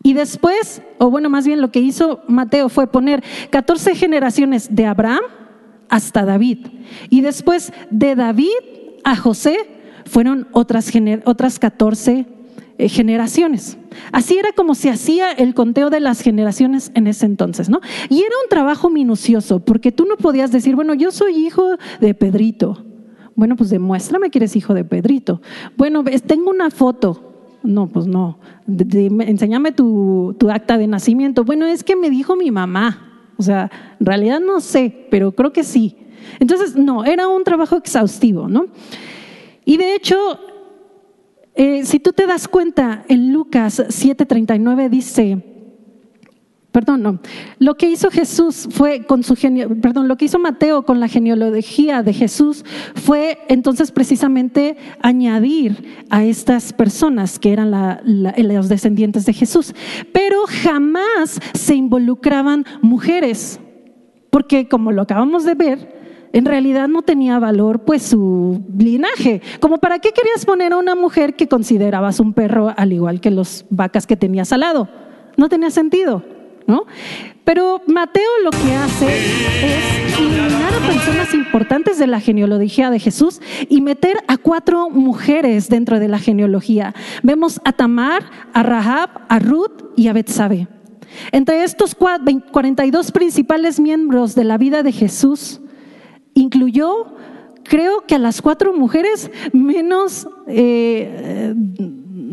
Y 0.02 0.14
después, 0.14 0.82
o 0.98 1.10
bueno, 1.10 1.30
más 1.30 1.46
bien 1.46 1.60
lo 1.60 1.72
que 1.72 1.82
hizo 1.82 2.22
Mateo 2.30 2.70
fue 2.70 2.88
poner 2.88 3.22
14 3.50 3.96
generaciones 3.96 4.74
de 4.74 4.86
Abraham 4.86 5.24
hasta 5.94 6.26
David. 6.26 6.58
Y 7.12 7.22
después 7.22 7.72
de 7.92 8.16
David 8.16 8.50
a 9.04 9.16
José 9.16 9.58
fueron 10.06 10.48
otras, 10.52 10.92
otras 11.26 11.60
14 11.60 12.26
eh, 12.80 12.90
generaciones. 12.90 13.78
Así 14.12 14.36
era 14.36 14.54
como 14.54 14.74
se 14.74 14.90
hacía 14.90 15.32
el 15.32 15.54
conteo 15.54 15.92
de 15.92 16.00
las 16.00 16.22
generaciones 16.22 16.92
en 16.96 17.06
ese 17.06 17.28
entonces, 17.28 17.70
¿no? 17.70 17.80
Y 18.10 18.22
era 18.22 18.34
un 18.44 18.50
trabajo 18.50 18.90
minucioso, 18.90 19.60
porque 19.60 19.92
tú 19.92 20.06
no 20.06 20.18
podías 20.18 20.52
decir, 20.52 20.76
bueno, 20.76 20.96
yo 20.96 21.12
soy 21.12 21.36
hijo 21.36 21.78
de 22.02 22.16
Pedrito. 22.16 22.84
Bueno, 23.36 23.56
pues 23.56 23.70
demuéstrame 23.70 24.32
que 24.32 24.40
eres 24.40 24.56
hijo 24.56 24.74
de 24.74 24.84
Pedrito. 24.84 25.44
Bueno, 25.78 26.04
tengo 26.26 26.50
una 26.50 26.72
foto. 26.72 27.60
No, 27.62 27.88
pues 27.88 28.08
no. 28.08 28.40
enséñame 28.68 29.74
tu, 29.74 30.36
tu 30.40 30.50
acta 30.50 30.80
de 30.80 30.88
nacimiento. 30.88 31.44
Bueno, 31.44 31.68
es 31.68 31.84
que 31.84 31.96
me 31.96 32.10
dijo 32.10 32.36
mi 32.36 32.50
mamá. 32.50 33.13
O 33.38 33.44
sea, 33.44 33.70
en 34.00 34.06
realidad 34.06 34.40
no 34.40 34.60
sé, 34.60 35.08
pero 35.10 35.32
creo 35.32 35.52
que 35.52 35.64
sí. 35.64 35.98
Entonces, 36.40 36.76
no, 36.76 37.04
era 37.04 37.28
un 37.28 37.44
trabajo 37.44 37.78
exhaustivo, 37.78 38.48
¿no? 38.48 38.68
Y 39.66 39.78
de 39.78 39.96
hecho, 39.96 40.18
eh, 41.56 41.86
si 41.86 42.00
tú 42.00 42.14
te 42.14 42.26
das 42.26 42.48
cuenta, 42.48 43.06
en 43.08 43.32
Lucas 43.32 43.84
7:39 43.90 44.90
dice, 44.90 45.53
Perdón, 46.74 47.04
no. 47.04 47.20
Lo 47.60 47.76
que 47.78 47.88
hizo 47.88 48.10
Jesús 48.10 48.68
fue 48.72 49.06
con 49.06 49.22
su 49.22 49.36
perdón, 49.80 50.08
lo 50.08 50.18
que 50.18 50.26
hizo 50.26 50.40
Mateo 50.40 50.82
con 50.82 51.00
la 51.00 51.08
genealogía 51.08 52.02
de 52.02 52.14
Jesús 52.14 52.66
fue 52.96 53.38
entonces 53.48 53.92
precisamente 53.92 54.76
añadir 55.00 56.06
a 56.10 56.24
estas 56.24 56.74
personas 56.74 57.38
que 57.38 57.54
eran 57.54 57.70
los 58.04 58.70
descendientes 58.70 59.28
de 59.28 59.34
Jesús. 59.34 59.76
Pero 60.14 60.46
jamás 60.48 61.40
se 61.54 61.76
involucraban 61.76 62.66
mujeres, 62.82 63.60
porque 64.32 64.68
como 64.68 64.92
lo 64.92 65.04
acabamos 65.04 65.44
de 65.44 65.54
ver, 65.54 66.30
en 66.32 66.46
realidad 66.46 66.88
no 66.88 67.04
tenía 67.04 67.38
valor 67.38 67.82
pues 67.82 68.02
su 68.02 68.66
linaje. 68.76 69.44
Como 69.60 69.78
para 69.78 70.00
qué 70.00 70.10
querías 70.12 70.44
poner 70.44 70.74
a 70.74 70.78
una 70.78 70.96
mujer 70.96 71.36
que 71.36 71.48
considerabas 71.48 72.20
un 72.20 72.34
perro 72.34 72.74
al 72.76 72.94
igual 72.94 73.22
que 73.22 73.30
los 73.30 73.64
vacas 73.70 74.08
que 74.08 74.18
tenías 74.18 74.52
al 74.52 74.62
lado? 74.62 74.90
No 75.38 75.50
tenía 75.50 75.70
sentido. 75.70 76.33
¿No? 76.68 76.86
Pero 77.44 77.82
Mateo 77.88 78.30
lo 78.44 78.52
que 78.52 78.74
hace 78.74 79.18
es 79.18 80.18
eliminar 80.18 80.74
a 80.74 80.88
personas 80.88 81.34
importantes 81.34 82.00
de 82.00 82.08
la 82.08 82.20
genealogía 82.20 82.90
de 82.90 83.00
Jesús 83.00 83.42
y 83.70 83.82
meter 83.82 84.18
a 84.28 84.38
cuatro 84.38 84.90
mujeres 84.90 85.70
dentro 85.70 86.00
de 86.00 86.08
la 86.08 86.20
genealogía. 86.20 86.94
Vemos 87.22 87.60
a 87.66 87.74
Tamar, 87.74 88.24
a 88.54 88.64
Rahab, 88.64 89.10
a 89.28 89.40
Ruth 89.40 89.84
y 89.98 90.08
a 90.08 90.14
Betsabe. 90.14 90.68
Entre 91.32 91.64
estos 91.64 91.96
42 91.96 93.12
principales 93.12 93.80
miembros 93.80 94.36
de 94.36 94.46
la 94.46 94.58
vida 94.58 94.82
de 94.82 94.92
Jesús, 94.92 95.62
incluyó, 96.34 97.14
creo 97.64 98.02
que 98.08 98.16
a 98.16 98.20
las 98.20 98.42
cuatro 98.42 98.74
mujeres 98.74 99.30
menos... 99.52 100.28
Eh, 100.48 101.54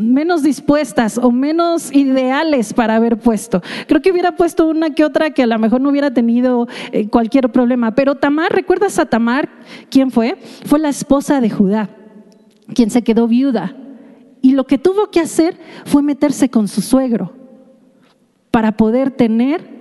menos 0.00 0.42
dispuestas 0.42 1.18
o 1.18 1.30
menos 1.30 1.92
ideales 1.92 2.72
para 2.72 2.96
haber 2.96 3.18
puesto. 3.18 3.62
Creo 3.86 4.00
que 4.00 4.10
hubiera 4.10 4.32
puesto 4.32 4.66
una 4.66 4.90
que 4.90 5.04
otra 5.04 5.30
que 5.30 5.42
a 5.42 5.46
lo 5.46 5.58
mejor 5.58 5.80
no 5.80 5.90
hubiera 5.90 6.12
tenido 6.12 6.66
eh, 6.92 7.08
cualquier 7.08 7.50
problema. 7.50 7.94
Pero 7.94 8.14
Tamar, 8.14 8.52
¿recuerdas 8.52 8.98
a 8.98 9.06
Tamar? 9.06 9.48
¿Quién 9.90 10.10
fue? 10.10 10.36
Fue 10.64 10.78
la 10.78 10.88
esposa 10.88 11.40
de 11.40 11.50
Judá, 11.50 11.90
quien 12.74 12.90
se 12.90 13.02
quedó 13.02 13.28
viuda. 13.28 13.76
Y 14.42 14.52
lo 14.52 14.66
que 14.66 14.78
tuvo 14.78 15.10
que 15.10 15.20
hacer 15.20 15.58
fue 15.84 16.02
meterse 16.02 16.48
con 16.48 16.66
su 16.66 16.80
suegro 16.80 17.34
para 18.50 18.72
poder 18.72 19.10
tener 19.10 19.80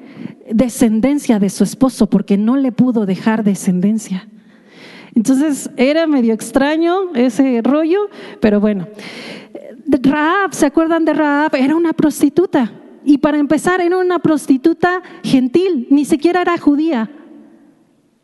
descendencia 0.52 1.40
de 1.40 1.50
su 1.50 1.64
esposo, 1.64 2.08
porque 2.08 2.38
no 2.38 2.58
le 2.58 2.72
pudo 2.72 3.06
dejar 3.06 3.44
descendencia. 3.44 4.28
Entonces 5.20 5.70
era 5.76 6.08
medio 6.08 6.34
extraño 6.34 7.14
ese 7.14 7.60
rollo, 7.62 8.10
pero 8.40 8.62
bueno. 8.62 8.88
Raab, 9.86 10.54
¿se 10.54 10.66
acuerdan 10.66 11.04
de 11.04 11.14
Raab? 11.14 11.56
Era 11.56 11.76
una 11.76 11.92
prostituta. 11.92 12.72
Y 13.04 13.18
para 13.18 13.38
empezar, 13.38 13.82
era 13.82 13.98
una 13.98 14.20
prostituta 14.20 15.04
gentil, 15.22 15.88
ni 15.90 16.06
siquiera 16.06 16.42
era 16.42 16.58
judía. 16.58 17.12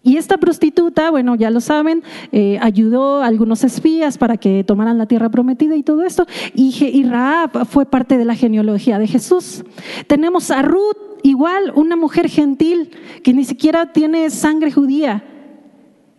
Y 0.03 0.15
esta 0.15 0.37
prostituta, 0.37 1.11
bueno, 1.11 1.35
ya 1.35 1.49
lo 1.49 1.59
saben, 1.59 2.01
eh, 2.31 2.59
ayudó 2.61 3.21
a 3.21 3.25
algunos 3.25 3.65
espías 3.65 4.17
para 4.17 4.37
que 4.37 4.63
tomaran 4.63 4.97
la 4.97 5.05
tierra 5.05 5.27
prometida 5.27 5.75
y 5.75 5.83
todo 5.83 6.03
esto. 6.03 6.25
Y, 6.53 6.73
y 6.81 7.03
Raab 7.03 7.65
fue 7.65 7.85
parte 7.85 8.17
de 8.17 8.23
la 8.23 8.35
genealogía 8.35 8.99
de 8.99 9.07
Jesús. 9.07 9.65
Tenemos 10.07 10.49
a 10.49 10.61
Ruth, 10.61 10.95
igual, 11.23 11.73
una 11.75 11.97
mujer 11.97 12.29
gentil 12.29 12.91
que 13.21 13.33
ni 13.33 13.43
siquiera 13.43 13.91
tiene 13.91 14.29
sangre 14.29 14.71
judía 14.71 15.25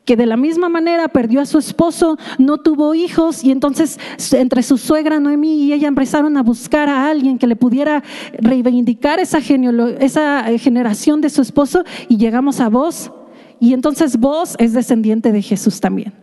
que 0.07 0.17
de 0.17 0.25
la 0.25 0.37
misma 0.37 0.71
manera 0.71 1.09
perdió 1.09 1.41
a 1.43 1.47
su 1.47 1.59
esposo, 1.59 2.17
no 2.39 2.59
tuvo 2.59 2.95
hijos 2.95 3.45
y 3.45 3.51
entonces 3.51 3.99
entre 4.33 4.63
su 4.63 4.79
suegra 4.79 5.21
Noemí 5.21 5.65
y 5.65 5.73
ella 5.73 5.89
empezaron 5.89 6.37
a 6.37 6.43
buscar 6.43 6.89
a 6.89 7.11
alguien 7.11 7.39
que 7.39 7.49
le 7.49 7.57
pudiera 7.57 8.03
reivindicar 8.39 9.19
esa, 9.19 9.41
eh, 9.41 10.59
generación 10.59 11.21
de 11.21 11.29
su 11.29 11.43
esposo 11.43 11.85
y 12.09 12.17
llegamos 12.17 12.61
a 12.61 12.69
vos 12.69 13.11
y 13.59 13.75
entonces 13.75 14.17
vos 14.17 14.55
es 14.59 14.73
descendiente 14.73 15.33
de 15.33 15.43
Jesús 15.43 15.81
también. 15.81 16.15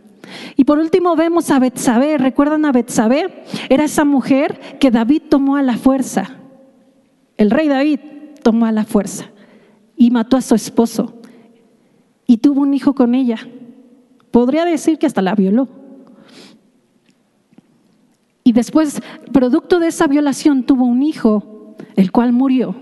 Y 0.56 0.64
por 0.64 0.78
último 0.78 1.14
vemos 1.14 1.50
a 1.50 1.58
Betsabé, 1.58 2.16
¿recuerdan 2.16 2.64
a 2.64 2.72
Betsabé? 2.72 3.44
Era 3.68 3.84
esa 3.84 4.06
mujer 4.06 4.78
que 4.80 4.90
David 4.90 5.24
tomó 5.28 5.56
a 5.56 5.62
la 5.62 5.76
fuerza. 5.76 6.38
El 7.36 7.50
rey 7.50 7.68
David 7.68 8.00
tomó 8.42 8.64
a 8.64 8.72
la 8.72 8.84
fuerza 8.84 9.26
y 9.94 10.10
mató 10.10 10.38
a 10.38 10.40
su 10.40 10.54
esposo 10.54 11.20
y 12.26 12.38
tuvo 12.38 12.62
un 12.62 12.72
hijo 12.72 12.94
con 12.94 13.14
ella. 13.14 13.38
Podría 14.34 14.64
decir 14.64 14.98
que 14.98 15.06
hasta 15.06 15.22
la 15.22 15.36
violó. 15.36 15.68
Y 18.42 18.50
después, 18.50 19.00
producto 19.32 19.78
de 19.78 19.86
esa 19.86 20.08
violación, 20.08 20.64
tuvo 20.64 20.86
un 20.86 21.04
hijo, 21.04 21.76
el 21.94 22.10
cual 22.10 22.32
murió. 22.32 22.74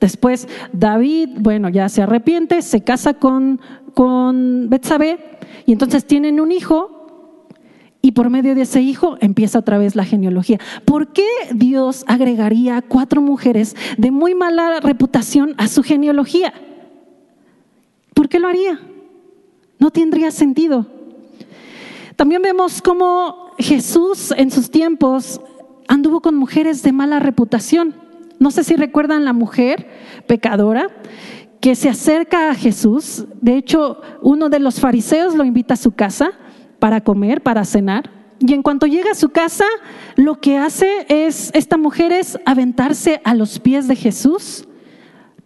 Después 0.00 0.48
David, 0.72 1.28
bueno, 1.38 1.68
ya 1.68 1.88
se 1.88 2.02
arrepiente, 2.02 2.60
se 2.60 2.82
casa 2.82 3.14
con, 3.14 3.60
con 3.94 4.68
Betsabé 4.68 5.38
y 5.64 5.70
entonces 5.70 6.06
tienen 6.06 6.40
un 6.40 6.50
hijo 6.50 7.06
y 8.02 8.10
por 8.10 8.28
medio 8.28 8.56
de 8.56 8.62
ese 8.62 8.82
hijo 8.82 9.16
empieza 9.20 9.60
otra 9.60 9.78
vez 9.78 9.94
la 9.94 10.04
genealogía. 10.04 10.58
¿Por 10.84 11.12
qué 11.12 11.28
Dios 11.54 12.04
agregaría 12.08 12.82
cuatro 12.82 13.22
mujeres 13.22 13.76
de 13.96 14.10
muy 14.10 14.34
mala 14.34 14.80
reputación 14.80 15.54
a 15.56 15.68
su 15.68 15.84
genealogía? 15.84 16.52
¿Por 18.12 18.28
qué 18.28 18.40
lo 18.40 18.48
haría? 18.48 18.80
No 19.84 19.90
tendría 19.90 20.30
sentido. 20.30 20.86
También 22.16 22.40
vemos 22.40 22.80
cómo 22.80 23.50
Jesús 23.58 24.32
en 24.34 24.50
sus 24.50 24.70
tiempos 24.70 25.42
anduvo 25.88 26.22
con 26.22 26.36
mujeres 26.36 26.82
de 26.82 26.90
mala 26.90 27.20
reputación. 27.20 27.94
No 28.38 28.50
sé 28.50 28.64
si 28.64 28.76
recuerdan 28.76 29.26
la 29.26 29.34
mujer 29.34 29.86
pecadora 30.26 30.86
que 31.60 31.74
se 31.74 31.90
acerca 31.90 32.48
a 32.48 32.54
Jesús. 32.54 33.26
De 33.42 33.58
hecho, 33.58 34.00
uno 34.22 34.48
de 34.48 34.58
los 34.58 34.80
fariseos 34.80 35.34
lo 35.34 35.44
invita 35.44 35.74
a 35.74 35.76
su 35.76 35.90
casa 35.90 36.30
para 36.78 37.02
comer, 37.02 37.42
para 37.42 37.66
cenar. 37.66 38.10
Y 38.40 38.54
en 38.54 38.62
cuanto 38.62 38.86
llega 38.86 39.10
a 39.10 39.14
su 39.14 39.28
casa, 39.28 39.66
lo 40.16 40.40
que 40.40 40.56
hace 40.56 41.04
es, 41.10 41.50
esta 41.52 41.76
mujer 41.76 42.10
es 42.10 42.38
aventarse 42.46 43.20
a 43.22 43.34
los 43.34 43.58
pies 43.58 43.86
de 43.86 43.96
Jesús 43.96 44.66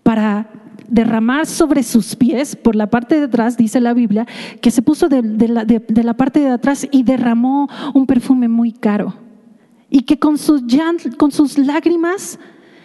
para 0.04 0.49
derramar 0.88 1.47
sobre 1.47 1.83
sus 1.83 2.16
pies, 2.16 2.57
por 2.57 2.75
la 2.75 2.88
parte 2.88 3.16
de 3.16 3.25
atrás, 3.25 3.57
dice 3.57 3.80
la 3.80 3.95
Biblia, 3.95 4.26
que 4.61 4.71
se 4.71 4.83
puso 4.83 5.09
de, 5.09 5.23
la, 5.49 6.14
parte 6.14 6.40
de 6.40 6.50
atrás 6.50 6.87
y 6.90 7.02
derramó 7.02 7.68
un 7.95 8.07
perfume 8.07 8.49
muy 8.49 8.73
caro. 8.73 9.14
Y 9.90 10.02
que 10.02 10.18
con 10.18 10.37
sus, 10.38 10.62
con 11.16 11.30
sus 11.30 11.57
lágrimas 11.57 12.38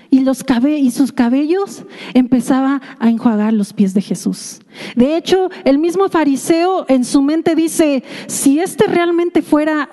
y, 0.09 0.19
los 0.19 0.45
y 0.65 0.91
sus 0.91 1.11
cabellos 1.11 1.83
empezaba 2.13 2.81
a 2.99 3.09
enjuagar 3.09 3.51
los 3.53 3.73
pies 3.73 3.93
de 3.93 4.01
Jesús. 4.01 4.61
De 4.95 5.17
hecho, 5.17 5.49
el 5.65 5.79
mismo 5.79 6.07
fariseo 6.07 6.85
en 6.87 7.03
su 7.03 7.21
mente 7.21 7.55
dice, 7.55 8.03
si 8.27 8.59
este 8.59 8.85
realmente 8.85 9.41
fuera 9.41 9.89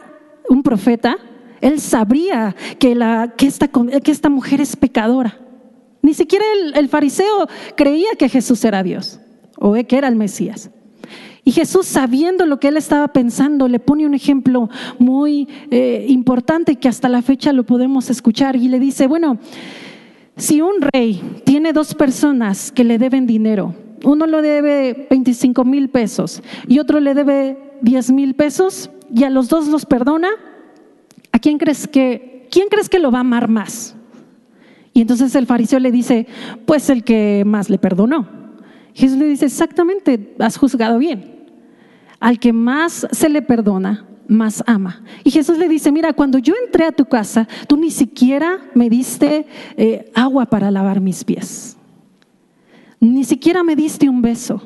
un 0.49 0.63
profeta, 0.63 1.17
él 1.61 1.81
sabría 1.81 2.55
que, 2.79 2.95
la, 2.95 3.35
que, 3.37 3.47
esta, 3.47 3.69
que 3.69 4.11
esta 4.11 4.29
mujer 4.29 4.61
es 4.61 4.77
pecadora. 4.77 5.39
Ni 6.03 6.15
siquiera 6.15 6.45
el, 6.75 6.89
fariseo 6.89 7.47
creía 7.77 8.09
que 8.19 8.29
Jesús 8.29 8.65
era 8.65 8.83
Dios 8.83 9.21
o 9.59 9.75
que 9.75 9.97
era 9.97 10.09
el 10.09 10.17
Mesías. 10.17 10.71
Y 11.45 11.53
Jesús, 11.53 11.87
sabiendo 11.87 12.47
lo 12.47 12.61
que 12.61 12.69
él 12.69 12.77
estaba 12.77 13.09
pensando, 13.09 13.67
le 13.69 13.79
pone 13.79 14.07
un 14.07 14.15
ejemplo 14.15 14.69
muy 14.99 15.49
eh, 15.71 16.07
importante 16.09 16.77
que 16.77 16.89
hasta 16.89 17.09
la 17.09 17.23
fecha 17.23 17.53
lo 17.53 17.65
podemos 17.65 18.11
escuchar 18.11 18.57
y 18.57 18.69
le 18.69 18.79
dice, 18.79 19.07
bueno, 19.07 19.39
si 20.37 20.61
un 20.61 20.81
rey 20.81 21.21
tiene 21.45 21.73
dos 21.73 21.95
personas 21.95 22.71
que 22.73 22.85
le 22.85 22.99
deben 22.99 23.27
dinero, 23.27 23.75
uno 24.05 24.27
le 24.27 24.43
debe 24.43 25.07
25 25.11 25.65
mil 25.65 25.91
pesos 25.91 26.43
y 26.67 26.79
otro 26.79 27.01
le 27.01 27.15
debe 27.15 27.59
10 27.83 28.11
mil 28.13 28.35
pesos 28.35 28.91
y 29.15 29.25
a 29.25 29.31
los 29.31 29.49
dos 29.49 29.67
los 29.69 29.87
perdona, 29.87 30.29
¿a 31.33 31.39
quién 31.39 31.59
crees 31.59 31.89
que, 31.89 32.47
quién 32.51 32.69
crees 32.69 32.89
que 32.89 32.99
lo 32.99 33.11
va 33.11 33.19
a 33.19 33.23
amar 33.23 33.49
más? 33.49 33.97
Y 34.93 35.03
entonces 35.03 35.35
el 35.35 35.47
fariseo 35.47 35.79
le 35.79 35.93
dice, 35.93 36.27
pues 36.67 36.91
el 36.91 37.05
que 37.05 37.45
más 37.47 37.71
le 37.71 37.79
perdonó. 37.79 38.29
Jesús 38.95 39.19
le 39.19 39.27
dice, 39.27 39.47
exactamente, 39.47 40.35
has 40.39 40.57
juzgado 40.57 40.99
bien. 40.99 41.49
Al 42.19 42.39
que 42.39 42.53
más 42.53 43.07
se 43.13 43.29
le 43.29 43.41
perdona, 43.41 44.07
más 44.27 44.63
ama. 44.67 45.03
Y 45.23 45.31
Jesús 45.31 45.59
le 45.59 45.69
dice, 45.69 45.93
mira, 45.93 46.13
cuando 46.13 46.39
yo 46.39 46.55
entré 46.65 46.85
a 46.85 46.93
tu 46.93 47.05
casa, 47.05 47.49
tú 47.69 47.77
ni 47.77 47.91
siquiera 47.91 48.59
me 48.75 48.91
diste 48.91 49.47
eh, 49.77 50.11
agua 50.15 50.47
para 50.47 50.71
lavar 50.71 51.01
mis 51.01 51.25
pies. 51.25 51.77
Ni 52.99 53.25
siquiera 53.25 53.63
me 53.63 53.77
diste 53.77 54.09
un 54.09 54.21
beso. 54.21 54.61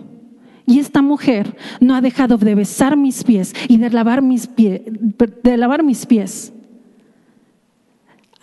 Y 0.67 0.79
esta 0.79 1.03
mujer 1.03 1.55
no 1.81 1.95
ha 1.95 2.01
dejado 2.01 2.39
de 2.39 2.55
besar 2.55 2.97
mis 2.97 3.23
pies 3.23 3.55
y 3.69 3.77
de 3.77 3.91
lavar 3.91 4.23
mis, 4.23 4.49
de 4.57 5.57
lavar 5.59 5.83
mis 5.83 6.07
pies 6.07 6.54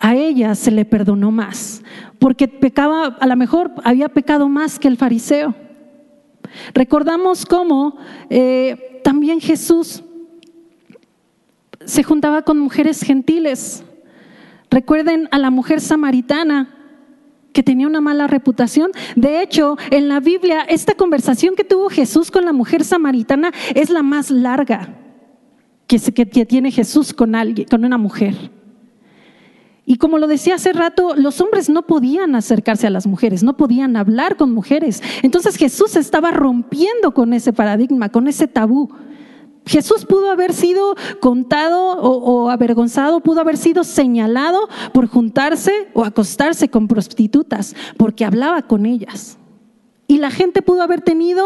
a 0.02 0.16
ella 0.16 0.56
se 0.56 0.72
le 0.72 0.84
perdonó 0.84 1.30
más, 1.30 1.80
porque 2.18 2.48
pecaba, 2.48 3.16
a 3.20 3.26
lo 3.28 3.36
mejor 3.36 3.70
había 3.84 4.08
pecado 4.08 4.48
más 4.48 4.80
que 4.80 4.88
el 4.88 4.96
fariseo. 4.96 5.54
Recordamos 6.74 7.46
cómo 7.46 7.96
eh, 8.28 9.00
también 9.04 9.40
Jesús 9.40 10.02
se 11.84 12.02
juntaba 12.02 12.42
con 12.42 12.58
mujeres 12.58 13.00
gentiles. 13.02 13.84
Recuerden 14.70 15.28
a 15.30 15.38
la 15.38 15.50
mujer 15.50 15.80
samaritana 15.80 16.74
que 17.52 17.62
tenía 17.62 17.86
una 17.86 18.00
mala 18.00 18.26
reputación. 18.26 18.90
De 19.14 19.40
hecho, 19.40 19.76
en 19.92 20.08
la 20.08 20.18
Biblia, 20.18 20.62
esta 20.62 20.94
conversación 20.94 21.54
que 21.54 21.62
tuvo 21.62 21.88
Jesús 21.88 22.32
con 22.32 22.44
la 22.44 22.52
mujer 22.52 22.82
samaritana 22.82 23.52
es 23.72 23.88
la 23.88 24.02
más 24.02 24.32
larga 24.32 24.96
que, 25.86 26.00
que 26.00 26.44
tiene 26.44 26.72
Jesús 26.72 27.12
con 27.12 27.36
alguien, 27.36 27.68
con 27.68 27.84
una 27.84 27.98
mujer. 27.98 28.34
Y 29.84 29.96
como 29.96 30.18
lo 30.18 30.28
decía 30.28 30.54
hace 30.54 30.72
rato, 30.72 31.14
los 31.16 31.40
hombres 31.40 31.68
no 31.68 31.82
podían 31.82 32.36
acercarse 32.36 32.86
a 32.86 32.90
las 32.90 33.06
mujeres, 33.06 33.42
no 33.42 33.56
podían 33.56 33.96
hablar 33.96 34.36
con 34.36 34.52
mujeres. 34.52 35.02
Entonces 35.22 35.56
Jesús 35.56 35.96
estaba 35.96 36.30
rompiendo 36.30 37.12
con 37.12 37.32
ese 37.32 37.52
paradigma, 37.52 38.08
con 38.08 38.28
ese 38.28 38.46
tabú. 38.46 38.90
Jesús 39.66 40.04
pudo 40.06 40.30
haber 40.30 40.52
sido 40.52 40.94
contado 41.20 42.00
o, 42.00 42.50
avergonzado, 42.50 43.20
pudo 43.20 43.40
haber 43.40 43.56
sido 43.56 43.84
señalado 43.84 44.68
por 44.92 45.06
juntarse 45.06 45.88
o 45.94 46.04
acostarse 46.04 46.68
con 46.68 46.88
prostitutas, 46.88 47.74
porque 47.96 48.24
hablaba 48.24 48.62
con 48.62 48.86
ellas. 48.86 49.38
Y 50.06 50.18
la 50.18 50.30
gente 50.30 50.62
pudo 50.62 50.82
haber 50.82 51.00
tenido 51.00 51.44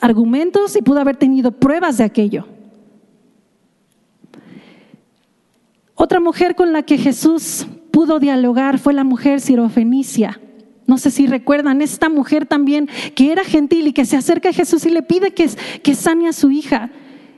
argumentos 0.00 0.76
y 0.76 0.82
pudo 0.82 1.00
haber 1.00 1.16
tenido 1.16 1.52
pruebas 1.52 1.98
de 1.98 2.04
aquello. 2.04 2.46
Otra 5.96 6.20
mujer 6.20 6.54
con 6.54 6.72
la 6.72 6.82
que 6.82 6.98
Jesús 6.98 7.66
pudo 7.90 8.20
dialogar 8.20 8.78
fue 8.78 8.92
la 8.92 9.02
mujer 9.02 9.40
sirofenicia. 9.40 10.38
No 10.86 10.98
sé 10.98 11.10
si 11.10 11.26
recuerdan, 11.26 11.80
esta 11.80 12.10
mujer 12.10 12.44
también 12.44 12.88
que 13.14 13.32
era 13.32 13.42
gentil 13.42 13.88
y 13.88 13.92
que 13.92 14.04
se 14.04 14.16
acerca 14.16 14.50
a 14.50 14.52
Jesús 14.52 14.84
y 14.84 14.90
le 14.90 15.02
pide 15.02 15.32
que, 15.32 15.48
que 15.82 15.94
sane 15.94 16.28
a 16.28 16.34
su 16.34 16.50
hija. 16.50 16.90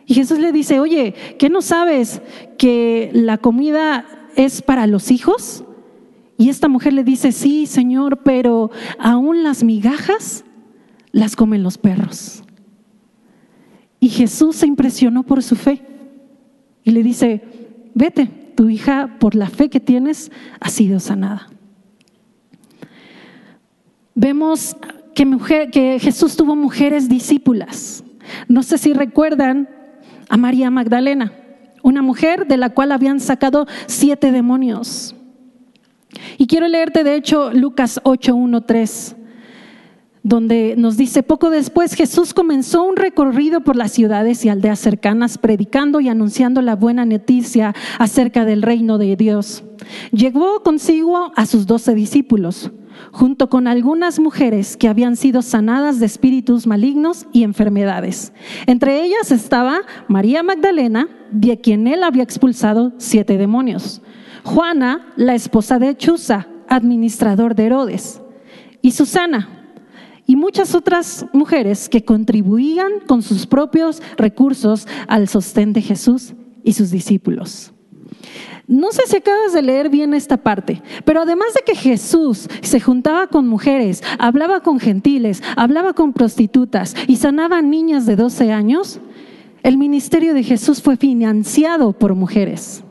Y 0.06 0.14
Jesús 0.14 0.40
le 0.40 0.50
dice, 0.50 0.80
oye, 0.80 1.14
¿qué 1.38 1.48
no 1.48 1.62
sabes 1.62 2.20
que 2.58 3.10
la 3.14 3.38
comida 3.38 4.04
es 4.34 4.60
para 4.60 4.88
los 4.88 5.12
hijos? 5.12 5.64
Y 6.36 6.48
esta 6.48 6.66
mujer 6.68 6.94
le 6.94 7.04
dice, 7.04 7.30
sí, 7.30 7.66
Señor, 7.66 8.22
pero 8.24 8.72
aún 8.98 9.44
las 9.44 9.62
migajas 9.62 10.44
las 11.12 11.36
comen 11.36 11.62
los 11.62 11.78
perros. 11.78 12.42
Y 14.00 14.08
Jesús 14.08 14.56
se 14.56 14.66
impresionó 14.66 15.22
por 15.22 15.42
su 15.44 15.54
fe 15.54 15.82
y 16.82 16.90
le 16.90 17.02
dice, 17.02 17.42
vete, 17.94 18.37
tu 18.58 18.68
hija, 18.68 19.18
por 19.20 19.36
la 19.36 19.48
fe 19.48 19.70
que 19.70 19.78
tienes, 19.78 20.32
ha 20.58 20.68
sido 20.68 20.98
sanada. 20.98 21.46
Vemos 24.16 24.76
que, 25.14 25.98
Jesús 26.00 26.34
tuvo 26.34 26.56
mujeres 26.56 27.08
discípulas. 27.08 28.02
No 28.48 28.64
sé 28.64 28.78
si 28.78 28.94
recuerdan 28.94 29.68
a 30.28 30.36
María 30.36 30.72
Magdalena, 30.72 31.32
una 31.84 32.02
mujer 32.02 32.48
de 32.48 32.56
la 32.56 32.70
cual 32.70 32.90
habían 32.90 33.20
sacado 33.20 33.68
siete 33.86 34.32
demonios. 34.32 35.14
Y 36.36 36.48
quiero 36.48 36.66
leerte, 36.66 37.04
de 37.04 37.14
hecho, 37.14 37.52
Lucas 37.52 38.00
8, 38.02 38.34
1, 38.34 38.60
3 38.62 39.16
donde 40.28 40.74
nos 40.76 40.98
dice, 40.98 41.22
poco 41.22 41.48
después 41.48 41.94
Jesús 41.94 42.34
comenzó 42.34 42.84
un 42.84 42.96
recorrido 42.96 43.62
por 43.62 43.76
las 43.76 43.92
ciudades 43.92 44.44
y 44.44 44.50
aldeas 44.50 44.78
cercanas, 44.78 45.38
predicando 45.38 46.00
y 46.00 46.10
anunciando 46.10 46.60
la 46.60 46.76
buena 46.76 47.06
noticia 47.06 47.74
acerca 47.98 48.44
del 48.44 48.60
reino 48.60 48.98
de 48.98 49.16
Dios. 49.16 49.64
Llegó 50.12 50.62
consigo 50.62 51.32
a 51.34 51.46
sus 51.46 51.66
doce 51.66 51.94
discípulos, 51.94 52.70
junto 53.10 53.48
con 53.48 53.66
algunas 53.66 54.20
mujeres 54.20 54.76
que 54.76 54.88
habían 54.88 55.16
sido 55.16 55.40
sanadas 55.40 55.98
de 55.98 56.04
espíritus 56.06 56.66
malignos 56.66 57.26
y 57.32 57.42
enfermedades. 57.42 58.34
Entre 58.66 59.02
ellas 59.02 59.32
estaba 59.32 59.80
María 60.08 60.42
Magdalena, 60.42 61.08
de 61.32 61.58
quien 61.58 61.86
él 61.86 62.02
había 62.02 62.22
expulsado 62.22 62.92
siete 62.98 63.38
demonios. 63.38 64.02
Juana, 64.44 65.06
la 65.16 65.34
esposa 65.34 65.78
de 65.78 65.96
Chuza, 65.96 66.48
administrador 66.68 67.54
de 67.54 67.64
Herodes. 67.64 68.20
Y 68.82 68.90
Susana, 68.92 69.57
y 70.28 70.36
muchas 70.36 70.74
otras 70.74 71.24
mujeres 71.32 71.88
que 71.88 72.04
contribuían 72.04 73.00
con 73.06 73.22
sus 73.22 73.46
propios 73.46 74.02
recursos 74.18 74.86
al 75.08 75.26
sostén 75.26 75.72
de 75.72 75.80
Jesús 75.80 76.34
y 76.62 76.74
sus 76.74 76.90
discípulos. 76.90 77.72
No 78.66 78.92
sé 78.92 79.04
si 79.06 79.16
acabas 79.16 79.54
de 79.54 79.62
leer 79.62 79.88
bien 79.88 80.12
esta 80.12 80.36
parte, 80.36 80.82
pero 81.06 81.22
además 81.22 81.54
de 81.54 81.62
que 81.62 81.74
Jesús 81.74 82.46
se 82.60 82.78
juntaba 82.78 83.28
con 83.28 83.48
mujeres, 83.48 84.02
hablaba 84.18 84.60
con 84.60 84.78
gentiles, 84.78 85.42
hablaba 85.56 85.94
con 85.94 86.12
prostitutas 86.12 86.94
y 87.06 87.16
sanaba 87.16 87.62
niñas 87.62 88.04
de 88.04 88.16
12 88.16 88.52
años, 88.52 89.00
el 89.62 89.78
ministerio 89.78 90.34
de 90.34 90.42
Jesús 90.42 90.82
fue 90.82 90.98
financiado 90.98 91.94
por 91.94 92.14
mujeres. 92.14 92.84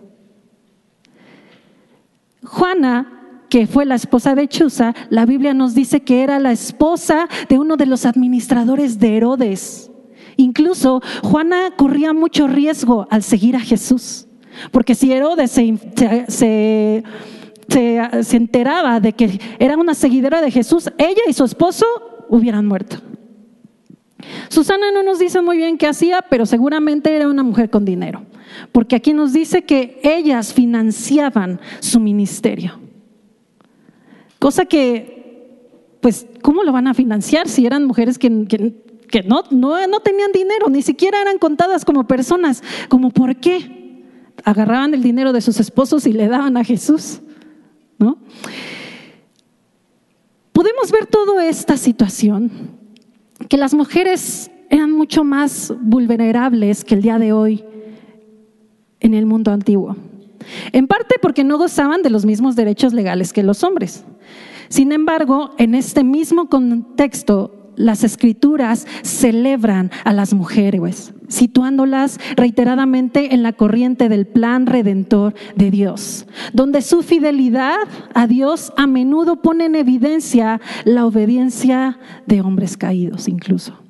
Juana 2.44 3.17
que 3.50 3.68
fue 3.68 3.86
la 3.86 3.96
esposa 3.96 4.36
de 4.36 4.48
Chuza, 4.48 4.94
la 5.10 5.26
Biblia 5.26 5.54
nos 5.54 5.74
dice 5.74 6.02
que 6.02 6.24
era 6.24 6.40
la 6.40 6.52
esposa 6.52 7.28
de 7.50 7.60
uno 7.60 7.78
de 7.78 7.86
los 7.86 8.06
administradores 8.06 9.00
de 9.00 9.18
Herodes. 9.18 9.92
Incluso 10.36 11.02
Juana 11.24 11.72
corría 11.76 12.14
mucho 12.14 12.48
riesgo 12.48 13.08
al 13.10 13.24
seguir 13.24 13.56
a 13.56 13.60
Jesús, 13.60 14.28
porque 14.72 14.96
si 14.96 15.12
Herodes 15.12 15.52
se, 15.52 17.04
enteraba 18.32 19.00
de 19.00 19.14
que 19.14 19.40
era 19.60 19.78
una 19.78 19.94
seguidora 19.96 20.42
de 20.42 20.52
Jesús, 20.52 20.90
ella 20.98 21.22
y 21.28 21.34
su 21.34 21.44
esposo 21.44 21.86
hubieran 22.30 22.66
muerto. 22.66 22.98
Susana 24.50 24.92
no 24.92 25.04
nos 25.04 25.20
dice 25.20 25.42
muy 25.42 25.58
bien 25.58 25.78
qué 25.78 25.88
hacía, 25.88 26.24
pero 26.30 26.46
seguramente 26.46 27.16
era 27.16 27.28
una 27.28 27.44
mujer 27.44 27.70
con 27.70 27.86
dinero, 27.86 28.24
porque 28.72 28.96
aquí 28.96 29.14
nos 29.14 29.34
dice 29.34 29.64
que 29.64 30.00
ellas 30.04 30.54
financiaban 30.54 31.60
su 31.80 32.00
ministerio. 32.00 32.87
Cosa 34.40 34.66
que, 34.66 35.98
pues, 36.02 36.28
¿cómo 36.42 36.64
lo 36.64 36.72
van 36.72 36.88
a 36.88 36.94
financiar 36.94 37.48
si 37.48 37.66
eran 37.66 37.86
mujeres 37.86 38.20
que, 38.20 38.30
no, 38.30 39.44
no, 39.52 40.00
tenían 40.02 40.32
dinero, 40.32 40.70
ni 40.70 40.82
siquiera 40.82 41.22
eran 41.22 41.40
contadas 41.40 41.84
como 41.84 42.06
personas? 42.08 42.64
¿Como 42.88 43.10
por 43.10 43.36
qué? 43.38 44.04
Agarraban 44.44 44.94
el 44.94 45.02
dinero 45.02 45.34
de 45.34 45.42
sus 45.42 45.60
esposos 45.60 46.06
y 46.06 46.14
le 46.14 46.28
daban 46.28 46.58
a 46.58 46.64
Jesús, 46.64 47.20
¿no? 47.98 48.20
Podemos 50.52 50.92
ver 50.92 51.08
toda 51.08 51.46
esta 51.48 51.78
situación, 51.78 52.52
que 53.50 53.58
las 53.58 53.74
mujeres 53.74 54.52
eran 54.70 54.92
mucho 54.92 55.24
más 55.24 55.74
vulnerables 55.82 56.84
que 56.84 56.96
el 56.96 57.02
día 57.02 57.18
de 57.20 57.32
hoy 57.32 57.64
en 59.00 59.14
el 59.14 59.26
mundo 59.26 59.52
antiguo. 59.52 59.96
En 60.72 60.88
parte 60.88 61.16
porque 61.22 61.44
no 61.44 61.58
gozaban 61.58 62.02
de 62.02 62.10
los 62.10 62.26
mismos 62.26 62.56
derechos 62.56 62.94
legales 62.94 63.34
que 63.34 63.44
los 63.44 63.64
hombres. 63.64 64.04
Sin 64.70 64.92
embargo, 64.92 65.52
en 65.58 65.76
este 65.76 66.04
mismo 66.04 66.50
contexto, 66.50 67.54
las 67.78 68.04
escrituras 68.04 68.88
celebran 69.04 69.92
a 70.04 70.12
las 70.12 70.34
mujeres, 70.34 71.14
situándolas 71.28 72.20
reiteradamente 72.36 73.34
en 73.34 73.44
la 73.44 73.54
corriente 73.54 74.10
del 74.10 74.26
plan 74.26 74.66
redentor 74.66 75.36
de 75.56 75.72
Dios, 75.72 76.28
donde 76.54 76.82
su 76.82 77.04
fidelidad 77.04 77.78
a 78.14 78.28
Dios 78.28 78.74
a 78.76 78.88
menudo 78.88 79.42
pone 79.42 79.66
en 79.66 79.76
evidencia 79.76 80.60
la 80.86 81.06
obediencia 81.06 82.00
de 82.26 82.42
hombres 82.42 82.76
caídos 82.78 83.28
incluso. 83.28 83.87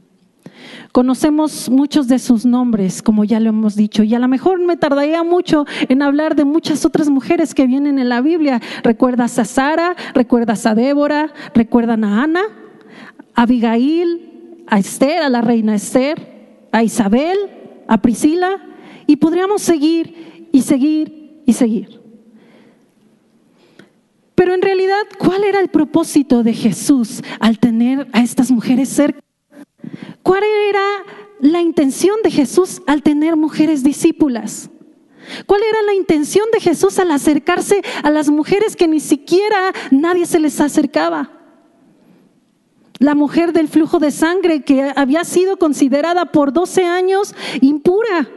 Conocemos 0.91 1.69
muchos 1.69 2.07
de 2.07 2.19
sus 2.19 2.45
nombres, 2.45 3.01
como 3.01 3.23
ya 3.23 3.39
lo 3.39 3.49
hemos 3.49 3.75
dicho, 3.75 4.03
y 4.03 4.15
a 4.15 4.19
lo 4.19 4.27
mejor 4.27 4.59
me 4.59 4.77
tardaría 4.77 5.23
mucho 5.23 5.65
en 5.89 6.01
hablar 6.01 6.35
de 6.35 6.45
muchas 6.45 6.85
otras 6.85 7.09
mujeres 7.09 7.53
que 7.53 7.67
vienen 7.67 7.99
en 7.99 8.09
la 8.09 8.21
Biblia. 8.21 8.61
¿Recuerdas 8.83 9.37
a 9.39 9.45
Sara? 9.45 9.95
¿Recuerdas 10.13 10.65
a 10.65 10.75
Débora? 10.75 11.33
¿Recuerdan 11.53 12.03
a 12.03 12.23
Ana? 12.23 12.41
¿A 13.35 13.43
Abigail? 13.43 14.63
¿A 14.67 14.79
Esther? 14.79 15.21
¿A 15.23 15.29
la 15.29 15.41
reina 15.41 15.75
Esther? 15.75 16.67
¿A 16.71 16.83
Isabel? 16.83 17.37
¿A 17.87 18.01
Priscila? 18.01 18.57
Y 19.05 19.17
podríamos 19.17 19.61
seguir 19.61 20.49
y 20.51 20.61
seguir 20.61 21.41
y 21.45 21.53
seguir. 21.53 22.01
Pero 24.35 24.53
en 24.53 24.61
realidad, 24.61 25.01
¿cuál 25.17 25.43
era 25.43 25.59
el 25.59 25.69
propósito 25.69 26.43
de 26.43 26.53
Jesús 26.53 27.23
al 27.39 27.57
tener 27.57 28.07
a 28.13 28.21
estas 28.21 28.51
mujeres 28.51 28.89
cerca? 28.89 29.26
¿Cuál 30.27 30.43
era 30.43 31.05
la 31.39 31.61
intención 31.61 32.17
de 32.21 32.31
Jesús 32.31 32.81
al 32.85 33.01
tener 33.01 33.37
mujeres 33.37 33.81
discípulas? 33.81 34.69
¿Cuál 35.45 35.61
era 35.63 35.81
la 35.83 35.93
intención 35.93 36.43
de 36.51 36.59
Jesús 36.59 36.99
al 36.99 37.11
acercarse 37.11 37.81
a 38.03 38.11
las 38.11 38.29
mujeres 38.29 38.75
que 38.75 38.89
ni 38.89 38.99
siquiera 38.99 39.71
nadie 39.89 40.25
se 40.25 40.41
les 40.41 40.59
acercaba? 40.59 41.31
La 42.99 43.15
mujer 43.15 43.53
del 43.53 43.69
flujo 43.69 43.99
de 43.99 44.11
sangre 44.11 44.65
que 44.65 44.91
había 44.97 45.23
sido 45.23 45.55
considerada 45.55 46.25
por 46.25 46.51
12 46.51 46.83
años 46.83 47.33
impura, 47.61 48.29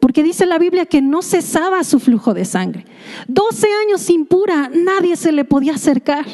porque 0.00 0.22
dice 0.22 0.46
la 0.46 0.58
Biblia 0.58 0.86
que 0.86 1.02
no 1.02 1.20
cesaba 1.20 1.84
su 1.84 2.00
flujo 2.00 2.32
de 2.32 2.46
sangre. 2.46 2.86
12 3.28 3.66
años 3.82 4.08
impura, 4.08 4.70
nadie 4.72 5.16
se 5.16 5.32
le 5.32 5.44
podía 5.44 5.74
acercar. 5.74 6.24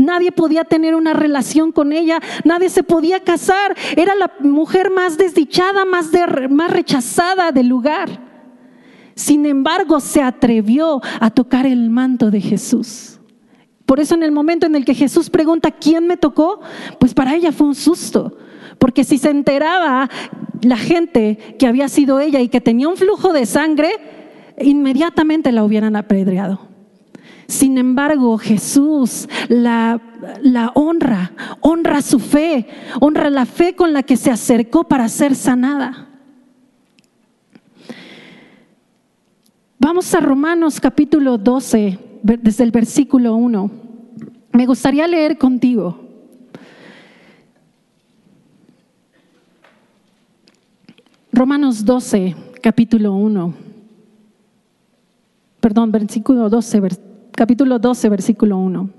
Nadie 0.00 0.32
podía 0.32 0.64
tener 0.64 0.94
una 0.94 1.12
relación 1.12 1.72
con 1.72 1.92
ella, 1.92 2.20
nadie 2.44 2.70
se 2.70 2.82
podía 2.82 3.20
casar. 3.20 3.76
Era 3.96 4.14
la 4.14 4.32
mujer 4.40 4.90
más 4.90 5.18
desdichada, 5.18 5.84
más, 5.84 6.10
más 6.48 6.70
rechazada 6.70 7.52
del 7.52 7.68
lugar. 7.68 8.08
Sin 9.14 9.44
embargo, 9.44 10.00
se 10.00 10.22
atrevió 10.22 11.02
a 11.20 11.30
tocar 11.30 11.66
el 11.66 11.90
manto 11.90 12.30
de 12.30 12.40
Jesús. 12.40 13.20
Por 13.84 14.00
eso 14.00 14.14
en 14.14 14.22
el 14.22 14.32
momento 14.32 14.66
en 14.66 14.74
el 14.74 14.86
que 14.86 14.94
Jesús 14.94 15.28
pregunta, 15.28 15.70
¿quién 15.70 16.06
me 16.06 16.16
tocó? 16.16 16.60
Pues 16.98 17.12
para 17.12 17.34
ella 17.34 17.52
fue 17.52 17.66
un 17.66 17.74
susto. 17.74 18.38
Porque 18.78 19.04
si 19.04 19.18
se 19.18 19.28
enteraba 19.28 20.08
la 20.62 20.78
gente 20.78 21.36
que 21.58 21.66
había 21.66 21.88
sido 21.88 22.20
ella 22.20 22.40
y 22.40 22.48
que 22.48 22.62
tenía 22.62 22.88
un 22.88 22.96
flujo 22.96 23.34
de 23.34 23.44
sangre, 23.44 23.90
inmediatamente 24.58 25.52
la 25.52 25.64
hubieran 25.64 25.96
apedreado. 25.96 26.69
Sin 27.50 27.78
embargo, 27.78 28.38
Jesús 28.38 29.28
la, 29.48 30.00
honra, 30.74 31.32
honra 31.60 32.00
su 32.00 32.20
fe, 32.20 32.68
honra 33.00 33.28
la 33.28 33.44
fe 33.44 33.74
con 33.74 33.92
la 33.92 34.04
que 34.04 34.16
se 34.16 34.30
acercó 34.30 34.84
para 34.84 35.08
ser 35.08 35.34
sanada. 35.34 36.08
Vamos 39.80 40.14
a 40.14 40.20
Romanos 40.20 40.78
capítulo 40.78 41.38
12, 41.38 41.98
desde 42.22 42.62
el 42.62 42.70
versículo 42.70 43.34
1. 43.34 43.70
Me 44.52 44.66
gustaría 44.66 45.08
leer 45.08 45.36
contigo. 45.36 46.08
Romanos 51.32 51.84
12, 51.84 52.36
capítulo 52.62 53.14
1. 53.14 53.54
Perdón, 55.58 55.90
versículo 55.90 56.48
12, 56.48 57.09
capítulo 57.40 57.78
12, 57.78 58.10
versículo 58.10 58.58
1. 58.58 58.90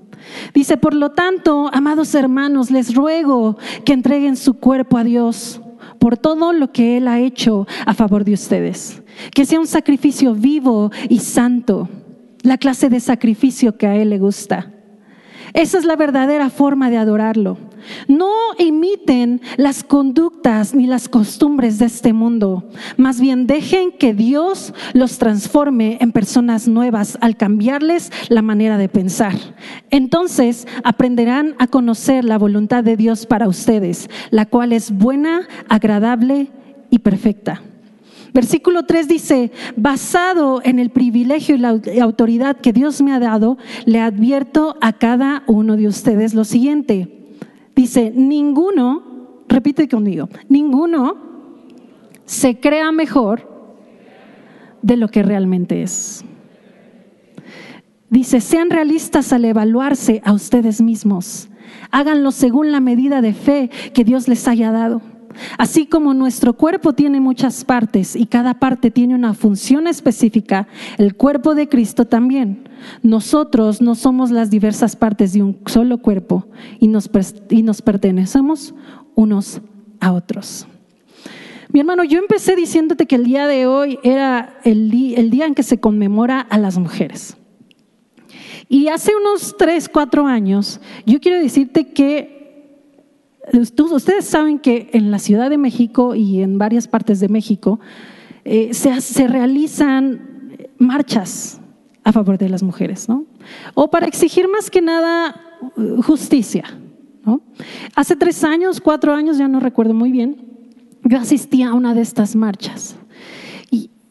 Dice, 0.51 0.75
por 0.75 0.95
lo 0.95 1.11
tanto, 1.11 1.69
amados 1.71 2.15
hermanos, 2.15 2.71
les 2.71 2.95
ruego 2.95 3.55
que 3.85 3.93
entreguen 3.93 4.35
su 4.35 4.55
cuerpo 4.55 4.97
a 4.97 5.03
Dios 5.03 5.61
por 5.99 6.17
todo 6.17 6.51
lo 6.51 6.71
que 6.71 6.97
Él 6.97 7.07
ha 7.07 7.19
hecho 7.19 7.67
a 7.85 7.93
favor 7.93 8.23
de 8.23 8.33
ustedes. 8.33 9.03
Que 9.35 9.45
sea 9.45 9.59
un 9.59 9.67
sacrificio 9.67 10.33
vivo 10.33 10.89
y 11.07 11.19
santo, 11.19 11.87
la 12.41 12.57
clase 12.57 12.89
de 12.89 12.99
sacrificio 12.99 13.77
que 13.77 13.85
a 13.85 13.95
Él 13.95 14.09
le 14.09 14.17
gusta. 14.17 14.71
Esa 15.53 15.77
es 15.77 15.85
la 15.85 15.95
verdadera 15.95 16.49
forma 16.49 16.89
de 16.89 16.97
adorarlo. 16.97 17.59
No 18.07 18.31
imiten 18.57 19.41
las 19.57 19.83
conductas 19.83 20.73
ni 20.73 20.87
las 20.87 21.09
costumbres 21.09 21.79
de 21.79 21.85
este 21.85 22.13
mundo. 22.13 22.69
Más 22.97 23.19
bien 23.19 23.47
dejen 23.47 23.91
que 23.91 24.13
Dios 24.13 24.73
los 24.93 25.17
transforme 25.17 25.97
en 26.01 26.11
personas 26.11 26.67
nuevas 26.67 27.17
al 27.21 27.37
cambiarles 27.37 28.11
la 28.29 28.41
manera 28.41 28.77
de 28.77 28.89
pensar. 28.89 29.33
Entonces 29.89 30.67
aprenderán 30.83 31.55
a 31.59 31.67
conocer 31.67 32.25
la 32.25 32.37
voluntad 32.37 32.83
de 32.83 32.97
Dios 32.97 33.25
para 33.25 33.47
ustedes, 33.47 34.09
la 34.29 34.45
cual 34.45 34.73
es 34.73 34.91
buena, 34.91 35.47
agradable 35.69 36.47
y 36.89 36.99
perfecta. 36.99 37.61
Versículo 38.33 38.83
3 38.83 39.07
dice, 39.07 39.51
basado 39.75 40.61
en 40.63 40.79
el 40.79 40.89
privilegio 40.89 41.55
y 41.55 41.57
la 41.57 41.79
autoridad 42.01 42.57
que 42.57 42.71
Dios 42.71 43.01
me 43.01 43.13
ha 43.13 43.19
dado, 43.19 43.57
le 43.85 43.99
advierto 43.99 44.77
a 44.79 44.93
cada 44.93 45.43
uno 45.47 45.75
de 45.75 45.87
ustedes 45.87 46.33
lo 46.33 46.45
siguiente. 46.45 47.20
Dice, 47.75 48.11
ninguno, 48.15 49.43
repite 49.47 49.87
conmigo, 49.87 50.29
ninguno 50.49 51.17
se 52.25 52.59
crea 52.59 52.91
mejor 52.91 53.49
de 54.81 54.97
lo 54.97 55.09
que 55.09 55.23
realmente 55.23 55.83
es. 55.83 56.23
Dice, 58.09 58.41
sean 58.41 58.69
realistas 58.69 59.31
al 59.31 59.45
evaluarse 59.45 60.21
a 60.25 60.33
ustedes 60.33 60.81
mismos. 60.81 61.49
Háganlo 61.91 62.31
según 62.31 62.71
la 62.71 62.81
medida 62.81 63.21
de 63.21 63.33
fe 63.33 63.69
que 63.93 64.03
Dios 64.03 64.27
les 64.27 64.47
haya 64.47 64.71
dado. 64.71 65.01
Así 65.57 65.85
como 65.85 66.13
nuestro 66.13 66.53
cuerpo 66.53 66.93
tiene 66.93 67.19
muchas 67.19 67.63
partes 67.65 68.15
y 68.15 68.25
cada 68.25 68.55
parte 68.55 68.91
tiene 68.91 69.15
una 69.15 69.33
función 69.33 69.87
específica, 69.87 70.67
el 70.97 71.15
cuerpo 71.15 71.55
de 71.55 71.69
Cristo 71.69 72.05
también. 72.05 72.69
Nosotros 73.03 73.81
no 73.81 73.95
somos 73.95 74.31
las 74.31 74.49
diversas 74.49 74.95
partes 74.95 75.33
de 75.33 75.43
un 75.43 75.59
solo 75.65 75.99
cuerpo 75.99 76.47
y 76.79 76.87
nos, 76.87 77.09
y 77.49 77.63
nos 77.63 77.81
pertenecemos 77.81 78.73
unos 79.15 79.61
a 79.99 80.13
otros. 80.13 80.67
Mi 81.69 81.79
hermano, 81.79 82.03
yo 82.03 82.19
empecé 82.19 82.55
diciéndote 82.55 83.05
que 83.05 83.15
el 83.15 83.23
día 83.23 83.47
de 83.47 83.65
hoy 83.65 83.97
era 84.03 84.59
el, 84.65 84.91
el 85.15 85.29
día 85.29 85.45
en 85.45 85.55
que 85.55 85.63
se 85.63 85.79
conmemora 85.79 86.41
a 86.41 86.57
las 86.57 86.77
mujeres. 86.77 87.37
Y 88.67 88.87
hace 88.87 89.11
unos 89.15 89.55
tres, 89.57 89.87
cuatro 89.89 90.25
años, 90.25 90.81
yo 91.05 91.19
quiero 91.19 91.39
decirte 91.39 91.91
que 91.93 92.40
ustedes 93.91 94.25
saben 94.25 94.59
que 94.59 94.89
en 94.93 95.11
la 95.11 95.19
Ciudad 95.19 95.49
de 95.49 95.57
México 95.57 96.15
y 96.15 96.41
en 96.41 96.57
varias 96.57 96.87
partes 96.87 97.19
de 97.19 97.29
México 97.29 97.79
eh, 98.43 98.73
se, 98.73 99.27
realizan 99.27 100.57
marchas 100.77 101.59
a 102.03 102.11
favor 102.11 102.37
de 102.37 102.49
las 102.49 102.63
mujeres, 102.63 103.07
¿no? 103.07 103.25
O 103.75 103.89
para 103.89 104.07
exigir 104.07 104.47
más 104.47 104.71
que 104.71 104.81
nada 104.81 105.35
uh, 105.77 106.01
justicia, 106.01 106.63
¿no? 107.23 107.41
Hace 107.95 108.15
tres 108.15 108.43
años, 108.43 108.81
cuatro 108.81 109.13
años, 109.13 109.37
ya 109.37 109.47
no 109.47 109.59
recuerdo 109.59 109.93
muy 109.93 110.11
bien, 110.11 110.37
yo 111.03 111.19
asistí 111.19 111.61
a 111.61 111.73
una 111.73 111.93
de 111.93 112.01
estas 112.01 112.35
marchas. 112.35 112.95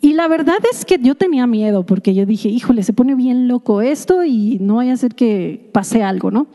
Y, 0.02 0.14
la 0.14 0.28
verdad 0.28 0.56
es 0.72 0.86
que 0.86 0.98
yo 0.98 1.14
tenía 1.14 1.46
miedo 1.46 1.84
porque 1.84 2.14
yo 2.14 2.24
dije, 2.24 2.48
híjole, 2.48 2.82
se 2.82 2.94
pone 2.94 3.14
bien 3.14 3.48
loco 3.48 3.82
esto 3.82 4.24
y 4.24 4.56
no 4.58 4.76
vaya 4.76 4.94
a 4.94 4.96
ser 4.96 5.14
que 5.14 5.68
pase 5.72 6.02
algo, 6.02 6.30
¿no? 6.30 6.46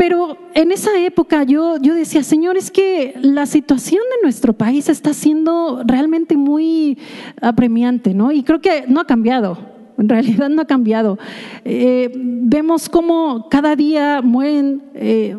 Pero 0.00 0.38
en 0.54 0.72
esa 0.72 0.98
época 0.98 1.42
yo, 1.42 1.76
yo 1.76 1.94
decía, 1.94 2.22
Señor, 2.22 2.56
es 2.56 2.70
que 2.70 3.12
la 3.20 3.44
situación 3.44 4.00
de 4.16 4.22
nuestro 4.22 4.54
país 4.54 4.88
está 4.88 5.12
siendo 5.12 5.82
realmente 5.84 6.38
muy 6.38 6.96
apremiante, 7.42 8.14
¿no? 8.14 8.32
Y 8.32 8.42
creo 8.42 8.62
que 8.62 8.84
no 8.88 9.00
ha 9.00 9.06
cambiado. 9.06 9.58
En 9.98 10.08
realidad 10.08 10.48
no 10.48 10.62
ha 10.62 10.64
cambiado. 10.64 11.18
Eh, 11.66 12.10
vemos 12.14 12.88
cómo 12.88 13.46
cada 13.50 13.76
día 13.76 14.22
mueren 14.22 14.82
eh, 14.94 15.36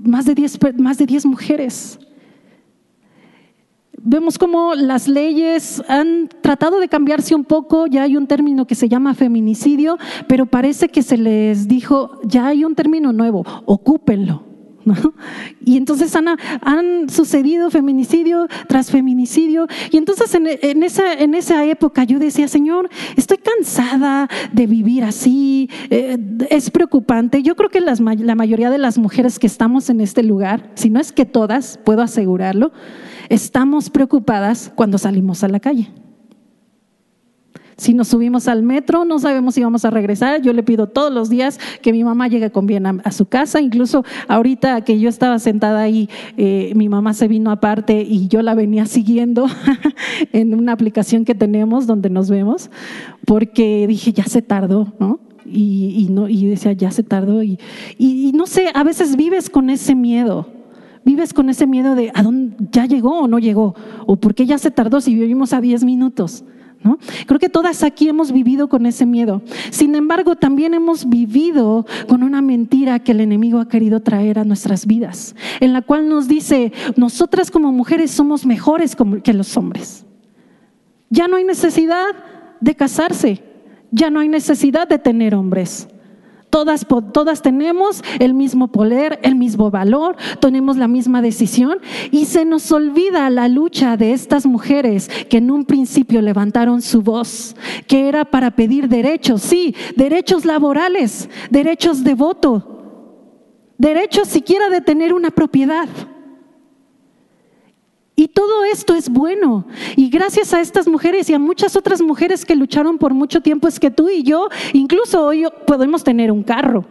más 0.00 0.24
de 0.24 0.34
10 0.34 0.58
más 0.76 0.98
de 0.98 1.20
mujeres 1.24 2.00
vemos 4.04 4.38
cómo 4.38 4.74
las 4.74 5.08
leyes 5.08 5.82
han 5.88 6.28
tratado 6.40 6.78
de 6.78 6.88
cambiarse 6.88 7.34
un 7.34 7.44
poco, 7.44 7.86
ya 7.86 8.02
hay 8.02 8.16
un 8.16 8.26
término 8.26 8.66
que 8.66 8.74
se 8.74 8.88
llama 8.88 9.14
feminicidio, 9.14 9.98
pero 10.28 10.46
parece 10.46 10.88
que 10.88 11.02
se 11.02 11.16
les 11.16 11.66
dijo, 11.66 12.20
ya 12.24 12.46
hay 12.48 12.64
un 12.64 12.74
término 12.74 13.12
nuevo, 13.12 13.44
ocúpenlo. 13.64 14.44
Y 15.64 15.78
entonces 15.78 16.14
han, 16.14 16.28
han, 16.60 17.08
sucedido 17.08 17.70
feminicidio 17.70 18.48
tras 18.68 18.90
feminicidio. 18.90 19.66
Y 19.90 19.96
entonces 19.96 20.34
en, 20.34 20.82
esa, 20.82 21.14
en 21.14 21.34
esa 21.34 21.64
época 21.64 22.04
yo 22.04 22.18
decía, 22.18 22.48
Señor, 22.48 22.90
estoy 23.16 23.38
cansada 23.38 24.28
de 24.52 24.66
vivir 24.66 25.04
así, 25.04 25.70
eh, 25.88 26.18
es 26.50 26.70
preocupante. 26.70 27.42
Yo 27.42 27.56
creo 27.56 27.70
que 27.70 27.80
las, 27.80 28.00
la 28.00 28.34
mayoría 28.34 28.68
de 28.68 28.78
las 28.78 28.98
mujeres 28.98 29.38
que 29.38 29.46
estamos 29.46 29.88
en 29.88 30.02
este 30.02 30.22
lugar, 30.22 30.70
si 30.74 30.90
no 30.90 31.00
es 31.00 31.12
que 31.12 31.24
todas, 31.24 31.78
puedo 31.82 32.02
asegurarlo, 32.02 32.72
estamos 33.28 33.90
preocupadas 33.90 34.72
cuando 34.74 34.98
salimos 34.98 35.44
a 35.44 35.48
la 35.48 35.60
calle. 35.60 35.90
Si 37.76 37.92
nos 37.92 38.08
subimos 38.08 38.46
al 38.46 38.62
metro, 38.62 39.04
no 39.04 39.18
sabemos 39.18 39.54
si 39.54 39.62
vamos 39.62 39.84
a 39.84 39.90
regresar. 39.90 40.40
Yo 40.42 40.52
le 40.52 40.62
pido 40.62 40.88
todos 40.88 41.12
los 41.12 41.28
días 41.28 41.58
que 41.82 41.92
mi 41.92 42.04
mamá 42.04 42.28
llegue 42.28 42.50
con 42.50 42.66
bien 42.66 42.86
a, 42.86 43.10
su 43.10 43.26
casa. 43.26 43.60
Incluso 43.60 44.04
ahorita 44.28 44.82
que 44.82 45.00
yo 45.00 45.08
estaba 45.08 45.38
sentada 45.38 45.80
ahí, 45.80 46.08
eh, 46.36 46.72
mi 46.76 46.88
mamá 46.88 47.14
se 47.14 47.26
vino 47.26 47.50
aparte 47.50 48.02
y 48.02 48.28
yo 48.28 48.42
la 48.42 48.54
venía 48.54 48.86
siguiendo 48.86 49.46
en 50.32 50.54
una 50.54 50.72
aplicación 50.72 51.24
que 51.24 51.34
tenemos 51.34 51.86
donde 51.86 52.10
nos 52.10 52.30
vemos, 52.30 52.70
porque 53.26 53.86
dije, 53.88 54.12
ya 54.12 54.24
se 54.24 54.42
tardó, 54.42 54.92
¿no? 55.00 55.18
Y, 55.46 56.08
no, 56.10 56.28
y 56.28 56.46
decía, 56.46 56.72
ya 56.72 56.90
se 56.90 57.02
tardó. 57.02 57.42
y 57.42 57.58
no 58.34 58.46
sé, 58.46 58.68
a 58.72 58.82
veces 58.82 59.16
vives 59.16 59.50
con 59.50 59.68
ese 59.68 59.94
miedo 59.94 60.53
vives 61.04 61.32
con 61.32 61.48
ese 61.50 61.66
miedo 61.66 61.94
de 61.94 62.10
¿a 62.14 62.22
dónde 62.22 62.56
ya 62.70 62.86
llegó 62.86 63.20
o 63.20 63.28
no 63.28 63.38
llegó? 63.38 63.74
¿O 64.06 64.16
por 64.16 64.34
qué 64.34 64.46
ya 64.46 64.58
se 64.58 64.70
tardó 64.70 65.00
si 65.00 65.14
vivimos 65.14 65.52
a 65.52 65.60
10 65.60 65.84
minutos? 65.84 66.44
¿No? 66.82 66.98
Creo 67.26 67.40
que 67.40 67.48
todas 67.48 67.82
aquí 67.82 68.08
hemos 68.08 68.30
vivido 68.30 68.68
con 68.68 68.84
ese 68.84 69.06
miedo. 69.06 69.40
Sin 69.70 69.94
embargo, 69.94 70.36
también 70.36 70.74
hemos 70.74 71.08
vivido 71.08 71.86
con 72.08 72.22
una 72.22 72.42
mentira 72.42 72.98
que 72.98 73.12
el 73.12 73.22
enemigo 73.22 73.58
ha 73.58 73.68
querido 73.68 74.00
traer 74.00 74.38
a 74.38 74.44
nuestras 74.44 74.86
vidas, 74.86 75.34
en 75.60 75.72
la 75.72 75.80
cual 75.80 76.10
nos 76.10 76.28
dice, 76.28 76.74
nosotras 76.96 77.50
como 77.50 77.72
mujeres 77.72 78.10
somos 78.10 78.44
mejores 78.44 78.96
que 79.22 79.32
los 79.32 79.56
hombres. 79.56 80.04
Ya 81.08 81.26
no 81.26 81.36
hay 81.36 81.44
necesidad 81.44 82.08
de 82.60 82.74
casarse, 82.74 83.42
ya 83.90 84.10
no 84.10 84.20
hay 84.20 84.28
necesidad 84.28 84.86
de 84.86 84.98
tener 84.98 85.34
hombres. 85.34 85.88
Todas, 86.54 86.86
todas 87.12 87.42
tenemos 87.42 88.04
el 88.20 88.32
mismo 88.32 88.68
poder, 88.68 89.18
el 89.24 89.34
mismo 89.34 89.72
valor, 89.72 90.14
tenemos 90.40 90.76
la 90.76 90.86
misma 90.86 91.20
decisión 91.20 91.80
y 92.12 92.26
se 92.26 92.44
nos 92.44 92.70
olvida 92.70 93.28
la 93.28 93.48
lucha 93.48 93.96
de 93.96 94.12
estas 94.12 94.46
mujeres 94.46 95.10
que 95.28 95.38
en 95.38 95.50
un 95.50 95.64
principio 95.64 96.22
levantaron 96.22 96.80
su 96.80 97.02
voz, 97.02 97.56
que 97.88 98.08
era 98.08 98.24
para 98.24 98.52
pedir 98.52 98.88
derechos, 98.88 99.42
sí, 99.42 99.74
derechos 99.96 100.44
laborales, 100.44 101.28
derechos 101.50 102.04
de 102.04 102.14
voto, 102.14 103.72
derechos 103.76 104.28
siquiera 104.28 104.68
de 104.70 104.80
tener 104.80 105.12
una 105.12 105.32
propiedad. 105.32 105.88
Y 108.16 108.28
todo 108.28 108.64
esto 108.64 108.94
es 108.94 109.08
bueno. 109.08 109.66
Y 109.96 110.08
gracias 110.08 110.54
a 110.54 110.60
estas 110.60 110.86
mujeres 110.86 111.28
y 111.28 111.34
a 111.34 111.38
muchas 111.38 111.74
otras 111.74 112.00
mujeres 112.00 112.44
que 112.44 112.54
lucharon 112.54 112.98
por 112.98 113.12
mucho 113.12 113.40
tiempo 113.40 113.66
es 113.66 113.80
que 113.80 113.90
tú 113.90 114.08
y 114.08 114.22
yo, 114.22 114.48
incluso 114.72 115.24
hoy 115.24 115.44
podemos 115.66 116.04
tener 116.04 116.30
un 116.30 116.44
carro, 116.44 116.84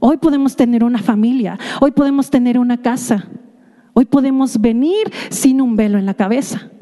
hoy 0.00 0.16
podemos 0.16 0.56
tener 0.56 0.82
una 0.82 0.98
familia, 0.98 1.58
hoy 1.80 1.92
podemos 1.92 2.28
tener 2.28 2.58
una 2.58 2.82
casa, 2.82 3.28
hoy 3.92 4.04
podemos 4.06 4.60
venir 4.60 5.12
sin 5.30 5.60
un 5.60 5.76
velo 5.76 5.96
en 5.96 6.06
la 6.06 6.14
cabeza. 6.14 6.72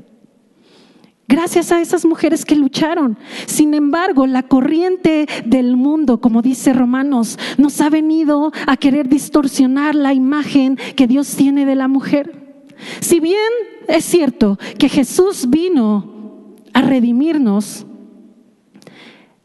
Gracias 1.29 1.73
a 1.73 1.81
esas 1.81 2.07
mujeres 2.07 2.45
que 2.45 2.55
lucharon. 2.55 3.19
Sin 3.47 3.75
embargo, 3.75 4.29
la 4.29 4.45
corriente 4.45 5.27
del 5.45 5.77
mundo, 5.77 6.21
como 6.21 6.41
dice 6.41 6.73
Romanos, 6.73 7.37
nos 7.59 7.81
ha 7.81 7.91
venido 7.91 8.53
a 8.67 8.77
querer 8.77 9.09
distorsionar 9.09 9.97
la 9.97 10.15
imagen 10.15 10.79
que 10.95 11.09
Dios 11.09 11.35
tiene 11.35 11.67
de 11.67 11.75
la 11.75 11.89
mujer. 11.89 12.46
Si 13.01 13.21
bien 13.21 13.39
es 13.89 14.05
cierto 14.05 14.59
que 14.79 14.89
Jesús 14.89 15.49
vino 15.49 16.55
a 16.73 16.83
redimirnos, 16.83 17.87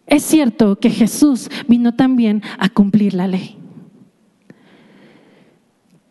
es 0.05 0.23
cierto 0.23 0.77
que 0.77 0.89
Jesús 0.89 1.49
vino 1.67 1.95
también 1.95 2.43
a 2.59 2.69
cumplir 2.69 3.13
la 3.13 3.27
ley. 3.27 3.57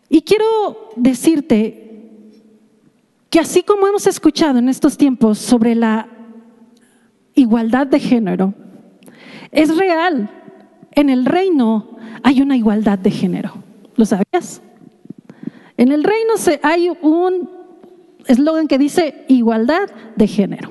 Y 0.09 0.23
quiero 0.23 0.89
decirte 0.95 1.81
que 3.29 3.39
así 3.39 3.63
como 3.63 3.87
hemos 3.87 4.07
escuchado 4.07 4.59
en 4.59 4.67
estos 4.67 4.97
tiempos 4.97 5.37
sobre 5.37 5.75
la 5.75 6.09
igualdad 7.35 7.87
de 7.87 7.99
género, 7.99 8.53
es 9.51 9.77
real. 9.77 10.29
En 10.91 11.09
el 11.09 11.25
reino 11.25 11.97
hay 12.23 12.41
una 12.41 12.57
igualdad 12.57 12.99
de 12.99 13.11
género. 13.11 13.53
¿Lo 13.95 14.05
sabías? 14.05 14.61
En 15.81 15.91
el 15.91 16.03
reino 16.03 16.33
hay 16.61 16.89
un 17.01 17.49
eslogan 18.27 18.67
que 18.67 18.77
dice 18.77 19.25
igualdad 19.27 19.89
de 20.15 20.27
género. 20.27 20.69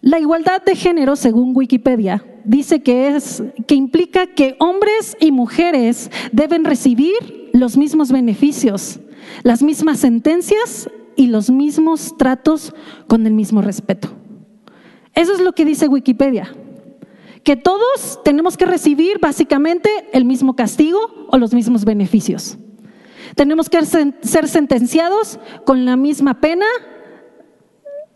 La 0.00 0.18
igualdad 0.18 0.62
de 0.62 0.74
género, 0.74 1.16
según 1.16 1.54
Wikipedia, 1.54 2.24
dice 2.44 2.82
que 2.82 3.08
es 3.08 3.42
que 3.66 3.74
implica 3.74 4.28
que 4.28 4.56
hombres 4.60 5.14
y 5.20 5.30
mujeres 5.30 6.10
deben 6.32 6.64
recibir 6.64 7.50
los 7.52 7.76
mismos 7.76 8.10
beneficios, 8.10 9.00
las 9.42 9.62
mismas 9.62 9.98
sentencias 9.98 10.88
y 11.16 11.26
los 11.26 11.50
mismos 11.50 12.16
tratos 12.16 12.74
con 13.08 13.26
el 13.26 13.34
mismo 13.34 13.60
respeto. 13.60 14.08
Eso 15.14 15.34
es 15.34 15.40
lo 15.40 15.52
que 15.52 15.66
dice 15.66 15.86
Wikipedia 15.86 16.50
que 17.44 17.56
todos 17.56 18.20
tenemos 18.22 18.56
que 18.56 18.66
recibir 18.66 19.18
básicamente 19.18 19.90
el 20.12 20.24
mismo 20.24 20.54
castigo 20.54 20.98
o 21.28 21.38
los 21.38 21.54
mismos 21.54 21.84
beneficios. 21.84 22.58
Tenemos 23.34 23.70
que 23.70 23.84
ser 23.84 24.48
sentenciados 24.48 25.38
con 25.64 25.84
la 25.84 25.96
misma 25.96 26.40
pena, 26.40 26.66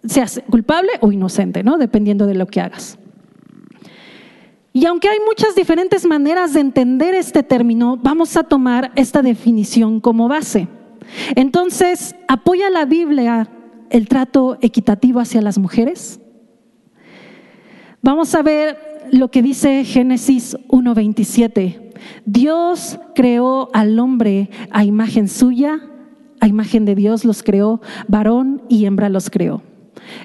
seas 0.05 0.43
culpable 0.51 0.91
o 1.01 1.13
inocente, 1.13 1.63
¿no? 1.63 1.79
Dependiendo 1.79 2.27
de 2.27 2.35
lo 2.35 2.47
que 2.47 2.61
hagas. 2.61 2.99
Y 4.73 4.87
aunque 4.87 5.09
hay 5.09 5.19
muchas 5.25 5.55
diferentes 5.55 6.05
maneras 6.05 6.53
de 6.53 6.61
entender 6.61 7.15
este 7.15 7.45
término, 7.45 7.97
vamos 7.97 8.37
a 8.37 8.43
tomar 8.43 8.91
esta 8.97 9.23
definición 9.23 10.01
como 10.01 10.27
base. 10.27 10.67
Entonces, 11.37 12.17
¿apoya 12.27 12.71
la 12.71 12.85
Biblia 12.85 13.49
el 13.91 14.09
trato 14.09 14.59
equitativo 14.61 15.21
hacia 15.21 15.41
las 15.43 15.59
mujeres? 15.59 16.21
Vamos 18.03 18.35
a 18.35 18.43
ver 18.43 18.94
lo 19.15 19.31
que 19.31 19.43
dice 19.43 19.85
Génesis 19.85 20.57
1.27. 20.69 21.93
Dios 22.27 22.99
creó 23.15 23.71
al 23.73 23.99
hombre 23.99 24.51
a 24.71 24.85
imagen 24.85 25.29
suya, 25.29 25.81
a 26.41 26.49
imagen 26.49 26.85
de 26.85 26.97
Dios 26.97 27.25
los 27.25 27.43
creó, 27.43 27.81
varón 28.09 28.63
y 28.69 28.87
hembra 28.87 29.09
los 29.09 29.31
creó. 29.31 29.63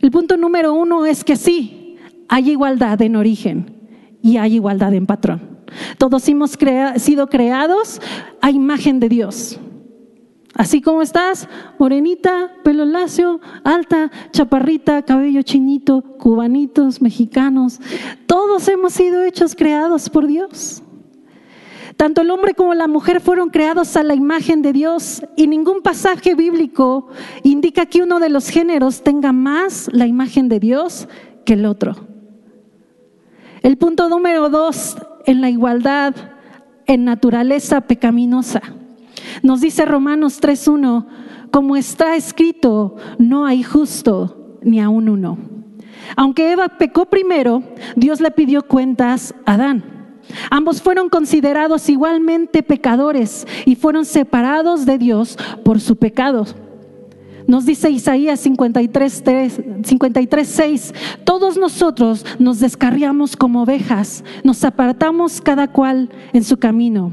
El 0.02 0.10
punto 0.10 0.38
número 0.38 0.74
uno 0.74 1.06
es 1.06 1.24
que 1.24 1.36
sí, 1.36 1.98
hay 2.28 2.50
igualdad 2.50 3.00
en 3.04 3.16
origen 3.16 3.76
y 4.24 4.38
hay 4.38 4.56
igualdad 4.56 4.94
en 4.96 5.06
patrón. 5.06 5.60
Todos 6.00 6.28
hemos 6.28 6.58
sido 6.98 7.28
creados 7.28 8.02
a 8.42 8.50
imagen 8.50 9.00
de 9.00 9.10
Dios. 9.10 9.60
Así 10.60 10.82
como 10.82 11.02
estás, 11.02 11.48
morenita, 11.78 12.52
pelo 12.66 12.84
lacio, 12.84 13.40
alta, 13.64 14.12
chaparrita, 14.32 15.04
cabello 15.04 15.42
chinito, 15.42 16.02
cubanitos, 16.02 17.02
mexicanos, 17.02 17.80
todos 18.26 18.68
hemos 18.68 18.92
sido 18.92 19.24
hechos 19.24 19.56
creados 19.56 20.10
por 20.10 20.28
Dios. 20.28 20.84
Tanto 21.96 22.24
el 22.24 22.30
hombre 22.30 22.56
como 22.56 22.74
la 22.74 22.90
mujer 22.90 23.22
fueron 23.22 23.52
creados 23.52 23.96
a 23.96 24.04
la 24.04 24.16
imagen 24.16 24.62
de 24.62 24.74
Dios 24.74 25.24
y 25.38 25.48
ningún 25.48 25.82
pasaje 25.82 26.36
bíblico 26.36 27.08
indica 27.44 27.86
que 27.86 28.04
uno 28.04 28.20
de 28.20 28.28
los 28.28 28.50
géneros 28.50 29.02
tenga 29.02 29.32
más 29.32 29.90
la 29.94 30.08
imagen 30.08 30.50
de 30.50 30.60
Dios 30.60 31.08
que 31.46 31.54
el 31.54 31.66
otro. 31.66 31.96
El 33.62 33.78
punto 33.78 34.10
número 34.10 34.50
dos 34.50 34.98
en 35.26 35.40
la 35.40 35.50
igualdad 35.50 36.14
en 36.86 37.06
naturaleza 37.06 37.80
pecaminosa. 37.80 38.79
Nos 39.44 39.62
dice 39.62 39.86
Romanos 39.86 40.42
3.1, 40.42 41.06
como 41.52 41.76
está 41.76 42.16
escrito, 42.16 42.96
no 43.18 43.46
hay 43.46 43.64
justo 43.64 44.58
ni 44.62 44.80
aún 44.80 45.10
uno. 45.10 45.38
Aunque 46.16 46.52
Eva 46.52 46.68
pecó 46.70 47.06
primero, 47.06 47.64
Dios 47.96 48.20
le 48.22 48.32
pidió 48.32 48.64
cuentas 48.64 49.34
a 49.46 49.54
Adán. 49.54 49.84
Ambos 50.52 50.82
fueron 50.82 51.10
considerados 51.10 51.90
igualmente 51.90 52.64
pecadores 52.64 53.48
y 53.66 53.76
fueron 53.76 54.06
separados 54.06 54.86
de 54.86 54.98
Dios 54.98 55.38
por 55.64 55.80
su 55.80 55.96
pecado. 55.96 56.46
Nos 57.48 57.66
dice 57.66 57.90
Isaías 57.90 58.40
53, 58.40 59.24
6, 60.44 60.94
todos 61.24 61.58
nosotros 61.58 62.24
nos 62.38 62.60
descarriamos 62.60 63.36
como 63.36 63.64
ovejas, 63.64 64.24
nos 64.44 64.64
apartamos 64.64 65.42
cada 65.42 65.68
cual 65.68 66.12
en 66.32 66.44
su 66.44 66.58
camino. 66.58 67.12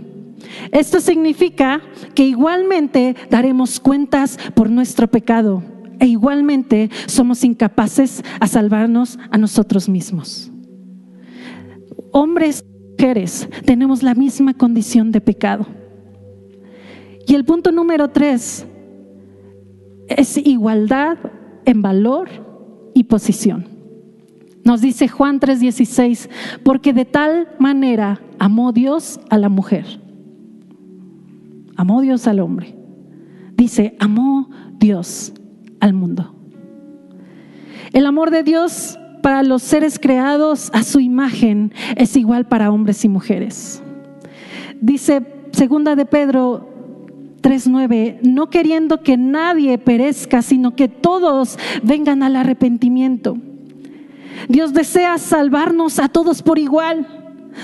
Esto 0.72 1.00
significa 1.00 1.80
que 2.14 2.24
igualmente 2.24 3.16
daremos 3.30 3.80
cuentas 3.80 4.38
por 4.54 4.70
nuestro 4.70 5.08
pecado 5.08 5.62
e 5.98 6.06
igualmente 6.06 6.90
somos 7.06 7.42
incapaces 7.44 8.22
a 8.40 8.46
salvarnos 8.46 9.18
a 9.30 9.38
nosotros 9.38 9.88
mismos. 9.88 10.50
Hombres 12.12 12.64
mujeres 12.98 13.48
tenemos 13.64 14.02
la 14.02 14.14
misma 14.14 14.54
condición 14.54 15.12
de 15.12 15.20
pecado. 15.20 15.66
Y 17.26 17.34
el 17.34 17.44
punto 17.44 17.72
número 17.72 18.08
tres 18.08 18.66
es 20.08 20.36
igualdad 20.38 21.18
en 21.64 21.82
valor 21.82 22.28
y 22.94 23.04
posición. 23.04 23.66
Nos 24.64 24.80
dice 24.80 25.08
Juan 25.08 25.40
3:16, 25.40 26.28
porque 26.62 26.92
de 26.92 27.04
tal 27.04 27.48
manera 27.58 28.20
amó 28.38 28.72
Dios 28.72 29.20
a 29.28 29.38
la 29.38 29.48
mujer. 29.48 30.05
Amó 31.76 32.00
Dios 32.00 32.26
al 32.26 32.40
hombre. 32.40 32.76
Dice, 33.56 33.96
amó 33.98 34.50
Dios 34.78 35.32
al 35.80 35.92
mundo. 35.92 36.34
El 37.92 38.06
amor 38.06 38.30
de 38.30 38.42
Dios 38.42 38.98
para 39.22 39.42
los 39.42 39.62
seres 39.62 39.98
creados 39.98 40.70
a 40.72 40.82
su 40.82 41.00
imagen 41.00 41.72
es 41.96 42.16
igual 42.16 42.46
para 42.46 42.70
hombres 42.70 43.04
y 43.04 43.08
mujeres. 43.08 43.82
Dice 44.80 45.26
segunda 45.52 45.96
de 45.96 46.04
Pedro 46.04 46.68
3:9, 47.42 48.20
no 48.22 48.50
queriendo 48.50 49.02
que 49.02 49.16
nadie 49.16 49.78
perezca, 49.78 50.42
sino 50.42 50.76
que 50.76 50.88
todos 50.88 51.58
vengan 51.82 52.22
al 52.22 52.36
arrepentimiento. 52.36 53.38
Dios 54.48 54.72
desea 54.72 55.16
salvarnos 55.18 55.98
a 55.98 56.08
todos 56.08 56.42
por 56.42 56.58
igual. 56.58 57.15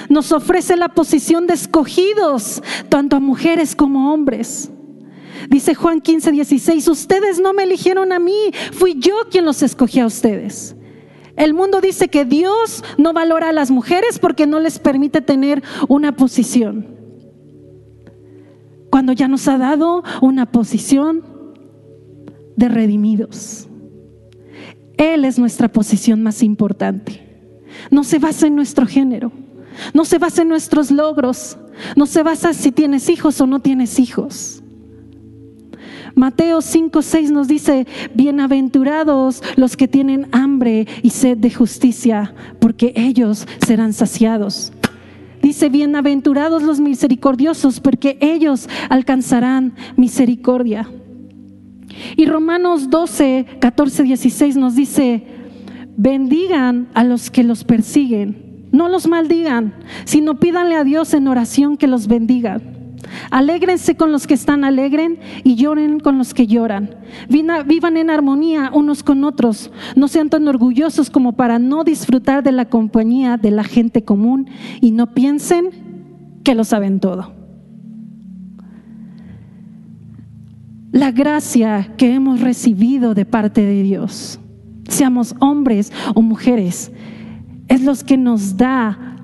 Nos 0.09 0.33
ofrece 0.33 0.77
la 0.77 0.89
posición 0.89 1.47
de 1.47 1.55
escogidos, 1.55 2.63
tanto 2.89 3.17
a 3.17 3.21
mujeres 3.21 3.75
como 3.77 4.13
hombres. 4.13 4.71
Dice 5.49 5.75
Juan 5.75 6.01
15, 6.01 6.33
16, 6.33 6.89
ustedes 6.89 7.41
no 7.41 7.53
me 7.53 7.65
eligieron 7.65 8.13
a 8.13 8.19
mí, 8.19 8.53
fui 8.73 8.95
yo 8.99 9.15
quien 9.31 9.45
los 9.45 9.63
escogí 9.63 10.01
a 10.01 10.07
ustedes. 10.07 10.77
El 11.37 11.55
mundo 11.55 11.81
dice 11.81 12.09
que 12.09 12.25
Dios 12.25 12.85
no 12.99 13.13
valora 13.13 13.49
a 13.49 13.53
las 13.53 13.71
mujeres 13.71 14.19
porque 14.19 14.47
no 14.47 14.61
les 14.61 14.79
permite 14.79 15.21
tener 15.21 15.63
una 15.89 16.15
posición. 16.15 16.87
Cuando 18.91 19.13
ya 19.13 19.29
nos 19.29 19.49
ha 19.49 19.57
dado 19.57 20.05
una 20.21 20.53
posición 20.53 21.25
de 22.57 22.69
redimidos. 22.69 23.69
Él 24.99 25.25
es 25.25 25.39
nuestra 25.39 25.69
posición 25.69 26.23
más 26.23 26.43
importante. 26.43 27.23
No 27.91 28.05
se 28.05 28.19
basa 28.19 28.47
en 28.47 28.55
nuestro 28.55 28.87
género. 28.87 29.33
No 29.95 30.05
se 30.05 30.19
basa 30.19 30.43
en 30.43 30.49
nuestros 30.49 30.91
logros. 30.91 31.57
No 31.97 32.07
se 32.07 32.23
basa 32.23 32.53
si 32.53 32.73
tienes 32.73 33.09
hijos 33.09 33.41
o 33.41 33.47
no 33.47 33.61
tienes 33.61 33.99
hijos. 33.99 34.63
Mateo 36.15 36.61
5, 36.61 37.01
6 37.01 37.31
nos 37.31 37.49
dice, 37.49 37.87
bienaventurados 38.15 39.43
los 39.57 39.77
que 39.77 39.89
tienen 39.89 40.29
hambre 40.33 40.87
y 41.03 41.11
sed 41.11 41.39
de 41.39 41.51
justicia, 41.51 42.35
porque 42.61 42.93
ellos 42.97 43.47
serán 43.65 43.93
saciados. 43.93 44.73
Dice, 45.41 45.71
bienaventurados 45.71 46.63
los 46.63 46.81
misericordiosos, 46.81 47.81
porque 47.81 48.19
ellos 48.21 48.69
alcanzarán 48.91 49.75
misericordia. 49.97 50.89
Y 52.17 52.27
Romanos 52.27 52.91
12, 52.91 53.47
14, 53.59 54.03
16 54.05 54.57
nos 54.57 54.77
dice, 54.77 55.25
bendigan 55.97 56.89
a 56.95 57.05
los 57.05 57.31
que 57.31 57.43
los 57.43 57.65
persiguen, 57.65 58.52
no 58.73 58.89
los 58.89 59.07
maldigan, 59.07 59.75
sino 60.05 60.41
pídanle 60.41 60.75
a 60.75 60.85
Dios 60.85 61.15
en 61.15 61.29
oración 61.29 61.77
que 61.77 61.87
los 61.87 62.09
bendiga. 62.09 62.61
Alégrense 63.31 63.97
con 63.97 64.13
los 64.13 64.27
que 64.27 64.35
están 64.35 64.65
alegres 64.65 65.11
y 65.45 65.57
lloren 65.57 66.01
con 66.01 66.19
los 66.19 66.35
que 66.35 66.47
lloran. 66.47 66.95
Vivan 67.29 67.97
en 67.97 68.11
armonía 68.11 68.71
unos 68.73 69.03
con 69.03 69.25
otros. 69.25 69.71
No 69.97 70.09
sean 70.09 70.31
tan 70.31 70.49
orgullosos 70.49 71.11
como 71.11 71.33
para 71.33 71.59
no 71.59 71.85
disfrutar 71.85 72.43
de 72.43 72.53
la 72.53 72.67
compañía 72.67 73.37
de 73.37 73.51
la 73.51 73.65
gente 73.65 74.03
común 74.03 74.49
y 74.81 74.93
no 74.93 75.15
piensen 75.15 75.71
que 76.43 76.55
lo 76.55 76.65
saben 76.65 77.01
todo. 77.01 77.35
La 80.93 81.11
gracia 81.11 81.95
que 81.97 82.13
hemos 82.13 82.41
recibido 82.41 83.15
de 83.15 83.25
parte 83.25 83.63
de 83.63 83.83
Dios, 83.83 84.39
seamos 84.89 85.35
hombres 85.39 85.91
o 86.15 86.21
mujeres, 86.21 86.93
es 87.73 87.83
lo 87.83 87.95
que 88.07 88.19
nos 88.19 88.59
da 88.59 89.17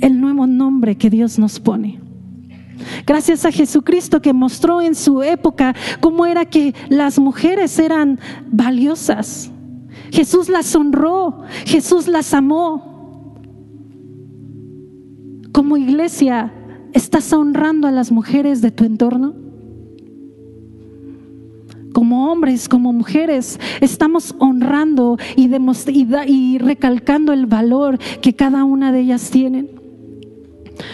el 0.00 0.20
nuevo 0.20 0.48
nombre 0.48 0.96
que 0.96 1.10
Dios 1.10 1.38
nos 1.38 1.60
pone. 1.60 2.00
Gracias 3.06 3.44
a 3.44 3.52
Jesucristo 3.52 4.20
que 4.20 4.32
mostró 4.32 4.82
en 4.82 4.96
su 4.96 5.22
época 5.22 5.76
cómo 6.00 6.26
era 6.26 6.44
que 6.44 6.74
las 6.88 7.20
mujeres 7.20 7.78
eran 7.78 8.18
valiosas. 8.50 9.52
Jesús 10.10 10.48
las 10.48 10.74
honró, 10.74 11.44
Jesús 11.66 12.08
las 12.08 12.34
amó. 12.34 13.38
Como 15.52 15.76
iglesia, 15.76 16.52
¿estás 16.92 17.32
honrando 17.32 17.86
a 17.86 17.92
las 17.92 18.10
mujeres 18.10 18.60
de 18.60 18.72
tu 18.72 18.82
entorno? 18.82 19.36
Como 21.92 22.30
hombres, 22.30 22.68
como 22.68 22.92
mujeres, 22.92 23.58
estamos 23.80 24.34
honrando 24.38 25.18
y, 25.36 26.58
recalcando 26.58 27.32
el 27.32 27.46
valor 27.46 27.98
que 28.20 28.34
cada 28.34 28.64
una 28.64 28.92
de 28.92 29.00
ellas 29.00 29.30
tienen 29.30 29.82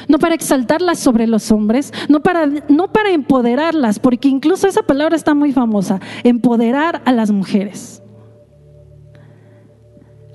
no 0.08 0.18
para 0.18 0.34
exaltarlas 0.34 0.98
sobre 0.98 1.26
los 1.26 1.50
hombres, 1.50 1.92
no 2.08 2.20
para, 2.20 2.46
no 2.68 2.92
para 2.92 3.10
empoderarlas, 3.10 3.98
porque 3.98 4.28
incluso 4.28 4.66
esa 4.66 4.82
palabra 4.82 5.16
está 5.16 5.34
muy 5.34 5.52
famosa, 5.52 6.00
empoderar 6.24 7.00
a 7.04 7.12
las 7.12 7.30
mujeres. 7.30 8.02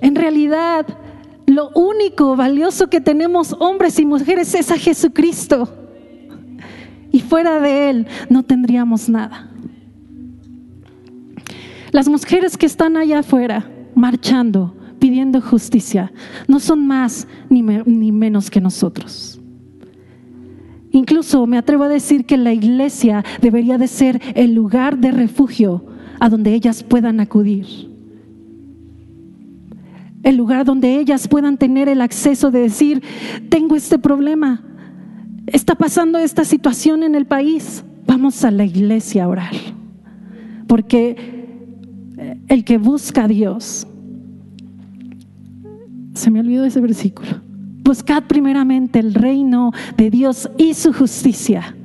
En 0.01 0.15
realidad, 0.15 0.85
lo 1.45 1.69
único 1.69 2.35
valioso 2.35 2.89
que 2.89 3.01
tenemos 3.01 3.55
hombres 3.59 3.99
y 3.99 4.05
mujeres 4.05 4.53
es 4.55 4.71
a 4.71 4.77
Jesucristo. 4.77 5.69
y 7.11 7.19
fuera 7.19 7.59
de 7.59 7.89
Él 7.89 8.07
no 8.29 8.43
tendríamos 8.43 9.07
nada. 9.07 9.52
Las 11.93 12.09
mujeres 12.09 12.57
que 12.57 12.65
están 12.65 12.97
allá 12.97 13.19
afuera 13.19 13.69
marchando, 13.93 14.75
pidiendo 14.97 15.39
justicia, 15.39 16.11
no 16.47 16.59
son 16.59 16.87
más 16.87 17.27
ni, 17.49 17.61
ni 17.61 18.11
menos 18.11 18.49
que 18.49 18.59
nosotros. 18.59 19.39
Incluso 20.91 21.45
me 21.45 21.59
atrevo 21.59 21.83
a 21.83 21.89
decir 21.89 22.25
que 22.25 22.35
la 22.35 22.51
iglesia 22.51 23.23
debería 23.41 23.77
de 23.77 23.87
ser 23.87 24.19
el 24.33 24.55
lugar 24.55 24.97
de 24.97 25.11
refugio 25.11 25.85
a 26.19 26.29
donde 26.29 26.55
ellas 26.55 26.81
puedan 26.81 27.19
acudir. 27.19 27.67
El 30.23 30.35
lugar 30.35 30.65
donde 30.65 30.97
ellas 30.97 31.27
puedan 31.27 31.57
tener 31.59 31.89
el 31.89 32.01
acceso 32.01 32.49
de 32.49 32.61
decir, 32.61 33.03
tengo 33.49 33.75
este 33.75 33.99
problema, 33.99 34.63
está 35.45 35.75
pasando 35.75 36.17
esta 36.17 36.43
situación 36.43 37.03
en 37.03 37.13
el 37.13 37.27
país, 37.27 37.85
vamos 38.07 38.43
a 38.43 38.49
la 38.49 38.65
iglesia 38.65 39.25
a 39.25 39.27
orar. 39.27 39.53
Porque 40.65 41.42
el 42.47 42.63
que 42.63 42.77
busca 42.77 43.25
a 43.25 43.27
Dios, 43.27 43.87
se 46.13 46.31
me 46.31 46.39
olvidó 46.39 46.65
ese 46.65 46.79
versículo 46.79 47.43
Buscad 47.83 48.23
primeramente 48.23 48.99
el 48.99 49.13
reino 49.13 49.71
de 49.97 50.09
Dios 50.09 50.49
y 50.57 50.73
su 50.73 50.93
justicia 50.93 51.75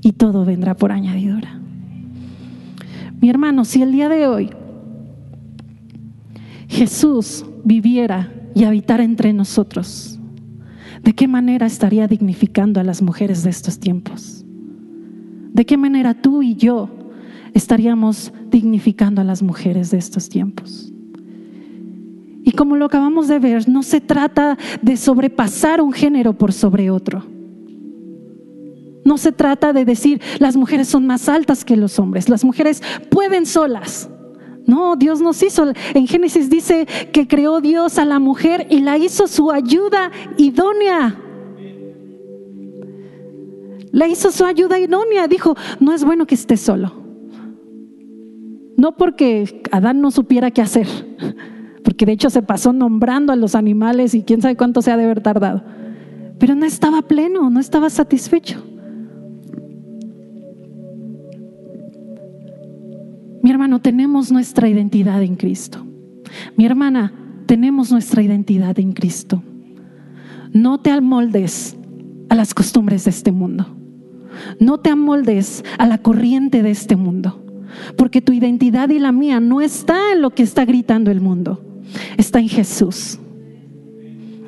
y 0.00 0.12
todo 0.12 0.44
vendrá 0.44 0.76
por 0.76 0.90
añadidura. 0.90 1.60
Mi 3.20 3.30
hermano, 3.30 3.64
si 3.64 3.80
el 3.80 3.92
día 3.92 4.08
de 4.08 4.26
hoy 4.26 4.50
Jesús 6.68 7.44
viviera 7.64 8.32
y 8.56 8.64
habitara 8.64 9.04
entre 9.04 9.32
nosotros, 9.32 10.18
¿de 11.04 11.14
qué 11.14 11.28
manera 11.28 11.66
estaría 11.66 12.08
dignificando 12.08 12.80
a 12.80 12.84
las 12.84 13.00
mujeres 13.00 13.44
de 13.44 13.50
estos 13.50 13.78
tiempos? 13.78 14.44
¿De 15.52 15.64
qué 15.64 15.76
manera 15.76 16.14
tú 16.14 16.42
y 16.42 16.56
yo 16.56 16.90
estaríamos 17.54 18.32
dignificando 18.54 19.20
a 19.20 19.24
las 19.24 19.42
mujeres 19.42 19.90
de 19.90 19.98
estos 19.98 20.28
tiempos? 20.28 20.92
Y 22.44 22.52
como 22.52 22.76
lo 22.76 22.84
acabamos 22.84 23.26
de 23.26 23.40
ver, 23.40 23.68
no 23.68 23.82
se 23.82 24.00
trata 24.00 24.56
de 24.80 24.96
sobrepasar 24.96 25.80
un 25.80 25.92
género 25.92 26.34
por 26.34 26.52
sobre 26.52 26.88
otro. 26.88 27.24
No 29.04 29.18
se 29.18 29.32
trata 29.32 29.72
de 29.72 29.84
decir 29.84 30.20
las 30.38 30.56
mujeres 30.56 30.86
son 30.86 31.04
más 31.04 31.28
altas 31.28 31.64
que 31.64 31.76
los 31.76 31.98
hombres, 31.98 32.28
las 32.28 32.44
mujeres 32.44 32.80
pueden 33.10 33.44
solas. 33.44 34.08
No, 34.66 34.94
Dios 34.94 35.20
nos 35.20 35.42
hizo. 35.42 35.72
En 35.92 36.06
Génesis 36.06 36.48
dice 36.48 36.86
que 37.12 37.26
creó 37.26 37.60
Dios 37.60 37.98
a 37.98 38.04
la 38.04 38.20
mujer 38.20 38.68
y 38.70 38.80
la 38.80 38.96
hizo 38.96 39.26
su 39.26 39.50
ayuda 39.50 40.12
idónea. 40.38 41.20
La 43.90 44.06
hizo 44.06 44.30
su 44.30 44.44
ayuda 44.44 44.78
idónea. 44.78 45.28
Dijo, 45.28 45.54
no 45.80 45.92
es 45.92 46.04
bueno 46.04 46.26
que 46.26 46.34
esté 46.34 46.56
solo. 46.56 47.03
No 48.84 48.98
porque 48.98 49.62
Adán 49.72 50.02
no 50.02 50.10
supiera 50.10 50.50
qué 50.50 50.60
hacer 50.60 50.86
porque 51.82 52.04
de 52.04 52.12
hecho 52.12 52.28
se 52.28 52.42
pasó 52.42 52.74
nombrando 52.74 53.32
a 53.32 53.36
los 53.36 53.54
animales 53.54 54.14
y 54.14 54.24
quién 54.24 54.42
sabe 54.42 54.56
cuánto 54.56 54.82
se 54.82 54.92
ha 54.92 54.98
de 54.98 55.04
haber 55.04 55.22
tardado. 55.22 55.64
Pero 56.38 56.54
no 56.54 56.66
estaba 56.66 57.00
pleno, 57.00 57.48
no 57.48 57.60
estaba 57.60 57.88
satisfecho. 57.88 58.62
Mi 63.42 63.50
hermano, 63.50 63.80
tenemos 63.80 64.30
nuestra 64.30 64.68
identidad 64.68 65.22
en 65.22 65.36
Cristo. 65.36 65.86
Mi 66.54 66.66
hermana, 66.66 67.14
tenemos 67.46 67.90
nuestra 67.90 68.20
identidad 68.20 68.78
en 68.78 68.92
Cristo. 68.92 69.42
No 70.52 70.80
te 70.80 70.90
amoldes 70.90 71.74
a 72.28 72.34
las 72.34 72.52
costumbres 72.52 73.04
de 73.04 73.12
este 73.12 73.32
mundo. 73.32 73.66
No 74.60 74.76
te 74.76 74.90
amoldes 74.90 75.64
a 75.78 75.86
la 75.86 75.96
corriente 75.96 76.62
de 76.62 76.70
este 76.70 76.96
mundo. 76.96 77.43
Porque 77.96 78.20
tu 78.20 78.32
identidad 78.32 78.88
y 78.90 78.98
la 78.98 79.12
mía 79.12 79.40
no 79.40 79.60
está 79.60 80.12
en 80.12 80.22
lo 80.22 80.30
que 80.30 80.42
está 80.42 80.64
gritando 80.64 81.10
el 81.10 81.20
mundo 81.20 81.60
está 82.16 82.40
en 82.40 82.48
Jesús. 82.48 83.18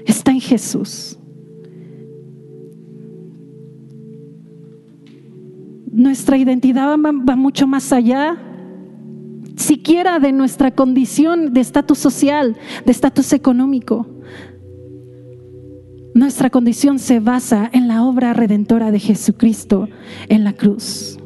Está 0.07 0.33
en 0.33 0.41
Jesús. 0.41 1.19
Nuestra 5.91 6.37
identidad 6.37 6.97
va, 6.99 7.37
mucho 7.37 7.67
más 7.67 7.93
allá 7.93 8.37
siquiera 9.57 10.19
de 10.19 10.33
nuestra 10.33 10.71
condición 10.71 11.55
de 11.55 11.61
estatus 11.61 11.99
social, 11.99 12.57
de 12.85 12.93
estatus 12.93 13.33
económico. 13.33 14.07
Nuestra 16.15 16.51
condición 16.51 16.99
se 16.99 17.21
basa 17.21 17.69
en 17.73 17.89
la 17.89 18.05
obra 18.05 18.35
redentora 18.35 18.91
de 18.91 19.01
Jesucristo 19.01 19.89
en 20.29 20.45
la 20.45 20.53
cruz. 20.53 21.19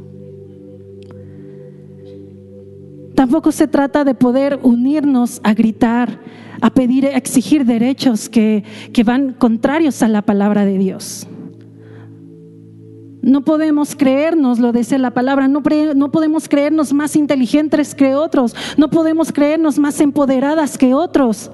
Tampoco 3.20 3.52
se 3.52 3.68
trata 3.68 4.02
de 4.02 4.14
poder 4.14 4.60
unirnos 4.62 5.42
a 5.44 5.52
gritar, 5.52 6.20
a 6.62 6.70
pedir, 6.70 7.04
a 7.04 7.18
exigir 7.18 7.66
derechos 7.66 8.30
que, 8.30 8.64
que 8.94 9.04
van 9.04 9.34
contrarios 9.34 10.02
a 10.02 10.08
la 10.08 10.22
palabra 10.22 10.64
de 10.64 10.78
Dios. 10.78 11.26
No 13.20 13.44
podemos 13.44 13.94
creernos, 13.94 14.58
lo 14.58 14.72
dice 14.72 14.96
la 14.96 15.10
palabra, 15.10 15.48
no, 15.48 15.62
no, 15.94 16.10
podemos 16.10 16.48
creernos 16.48 16.94
más 16.94 17.14
inteligentes 17.14 17.94
que 17.94 18.14
otros, 18.14 18.56
no 18.78 18.88
podemos 18.88 19.32
creernos 19.32 19.78
más 19.78 20.00
empoderadas 20.00 20.78
que 20.78 20.94
otros. 20.94 21.50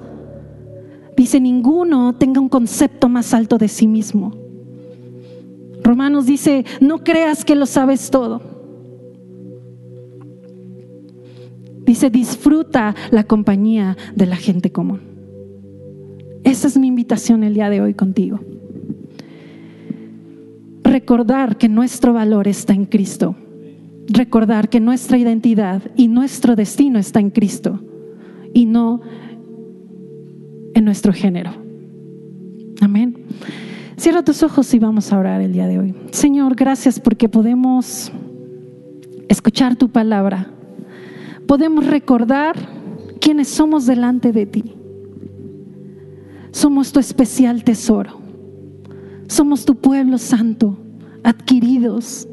Dice, 1.17 1.41
ninguno 1.41 2.15
tenga 2.15 2.39
un 2.39 2.47
concepto 2.47 3.09
más 3.09 3.33
alto 3.33 3.57
de 3.57 3.67
sí 3.67 3.89
mismo. 3.89 4.33
Romanos 5.83 6.27
dice, 6.27 6.63
no 6.79 7.03
creas 7.03 7.43
que 7.43 7.55
lo 7.55 7.65
sabes 7.65 8.09
todo. 8.09 8.56
Dice, 11.87 12.09
disfruta 12.09 12.93
la 13.11 13.23
compañía 13.23 13.95
de 14.13 14.25
la 14.25 14.35
gente 14.35 14.73
común. 14.73 14.99
Esa 16.43 16.67
es 16.67 16.77
mi 16.77 16.87
invitación 16.87 17.45
el 17.45 17.53
día 17.53 17.69
de 17.69 17.79
hoy 17.79 17.93
contigo. 17.93 18.41
Recordar 20.83 21.57
que 21.57 21.69
nuestro 21.69 22.11
valor 22.11 22.49
está 22.49 22.73
en 22.73 22.85
Cristo. 22.85 23.37
Recordar 24.09 24.67
que 24.67 24.81
nuestra 24.81 25.17
identidad 25.17 25.81
y 25.95 26.09
nuestro 26.09 26.57
destino 26.57 26.99
está 26.99 27.21
en 27.21 27.29
Cristo 27.29 27.79
y 28.53 28.65
no 28.65 28.99
en 30.73 30.83
nuestro 30.83 31.13
género. 31.13 31.51
Amén. 32.81 33.15
Cierra 33.95 34.23
tus 34.23 34.43
ojos 34.43 34.73
y 34.73 34.79
vamos 34.79 35.13
a 35.13 35.19
orar 35.19 35.39
el 35.39 35.53
día 35.53 35.67
de 35.67 35.79
hoy. 35.79 35.95
Señor, 36.11 36.55
gracias 36.55 36.99
porque 36.99 37.29
podemos 37.29 38.11
escuchar 39.29 39.77
tu 39.77 39.87
palabra 39.89 40.51
podemos 41.47 41.87
recordar 41.87 42.55
quiénes 43.19 43.47
somos 43.47 43.85
delante 43.85 44.31
de 44.31 44.45
ti. 44.45 44.75
Somos 46.51 46.91
tu 46.91 46.99
especial 46.99 47.63
tesoro. 47.63 48.19
Somos 49.27 49.65
tu 49.65 49.75
pueblo 49.75 50.17
santo, 50.17 50.77
adquiridos 51.23 52.27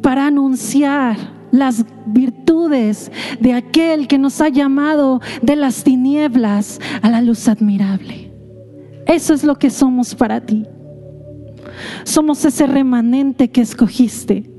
para 0.00 0.26
anunciar 0.26 1.16
las 1.52 1.84
virtudes 2.06 3.12
de 3.40 3.52
aquel 3.52 4.08
que 4.08 4.18
nos 4.18 4.40
ha 4.40 4.48
llamado 4.48 5.20
de 5.42 5.54
las 5.54 5.84
tinieblas 5.84 6.80
a 7.02 7.10
la 7.10 7.20
luz 7.20 7.46
admirable. 7.48 8.32
Eso 9.06 9.34
es 9.34 9.44
lo 9.44 9.58
que 9.58 9.70
somos 9.70 10.14
para 10.14 10.40
ti. 10.40 10.64
Somos 12.04 12.44
ese 12.44 12.66
remanente 12.66 13.50
que 13.50 13.60
escogiste 13.60 14.51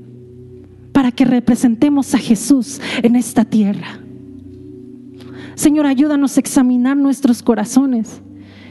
para 0.94 1.10
que 1.10 1.24
representemos 1.24 2.14
a 2.14 2.18
Jesús 2.18 2.80
en 3.02 3.16
esta 3.16 3.44
tierra. 3.44 3.98
Señor, 5.56 5.86
ayúdanos 5.86 6.36
a 6.36 6.40
examinar 6.40 6.96
nuestros 6.96 7.42
corazones 7.42 8.22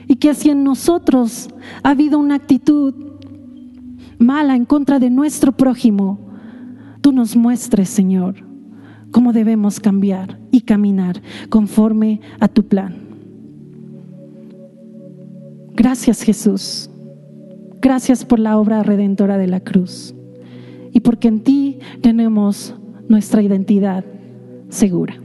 y 0.08 0.16
que 0.16 0.34
si 0.34 0.50
en 0.50 0.64
nosotros 0.64 1.50
ha 1.84 1.90
habido 1.90 2.18
una 2.18 2.36
actitud 2.36 2.96
mala 4.20 4.56
en 4.56 4.64
contra 4.64 5.00
de 5.00 5.10
nuestro 5.10 5.52
prójimo, 5.52 6.18
tú 7.02 7.12
nos 7.12 7.36
muestres, 7.36 7.90
Señor, 7.90 8.36
cómo 9.12 9.34
debemos 9.34 9.82
cambiar 9.82 10.40
y 10.50 10.62
caminar 10.62 11.22
conforme 11.50 12.22
a 12.40 12.48
tu 12.48 12.66
plan. 12.66 12.96
Gracias 15.76 16.22
Jesús. 16.22 16.90
Gracias 17.82 18.24
por 18.24 18.40
la 18.40 18.58
obra 18.58 18.82
redentora 18.82 19.38
de 19.38 19.48
la 19.48 19.60
cruz 19.60 20.16
y 20.94 21.00
porque 21.00 21.28
en 21.28 21.42
ti 21.42 21.80
tenemos 22.02 22.76
nuestra 23.10 23.42
identidad 23.42 24.06
segura. 24.70 25.16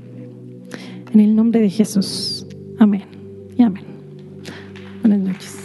En 1.13 1.21
el 1.21 1.37
nombre 1.37 1.61
de 1.61 1.71
Jesús. 1.71 2.47
Amén 2.79 3.05
y 3.57 3.63
amén. 3.63 3.85
Buenas 5.03 5.21
noches. 5.21 5.58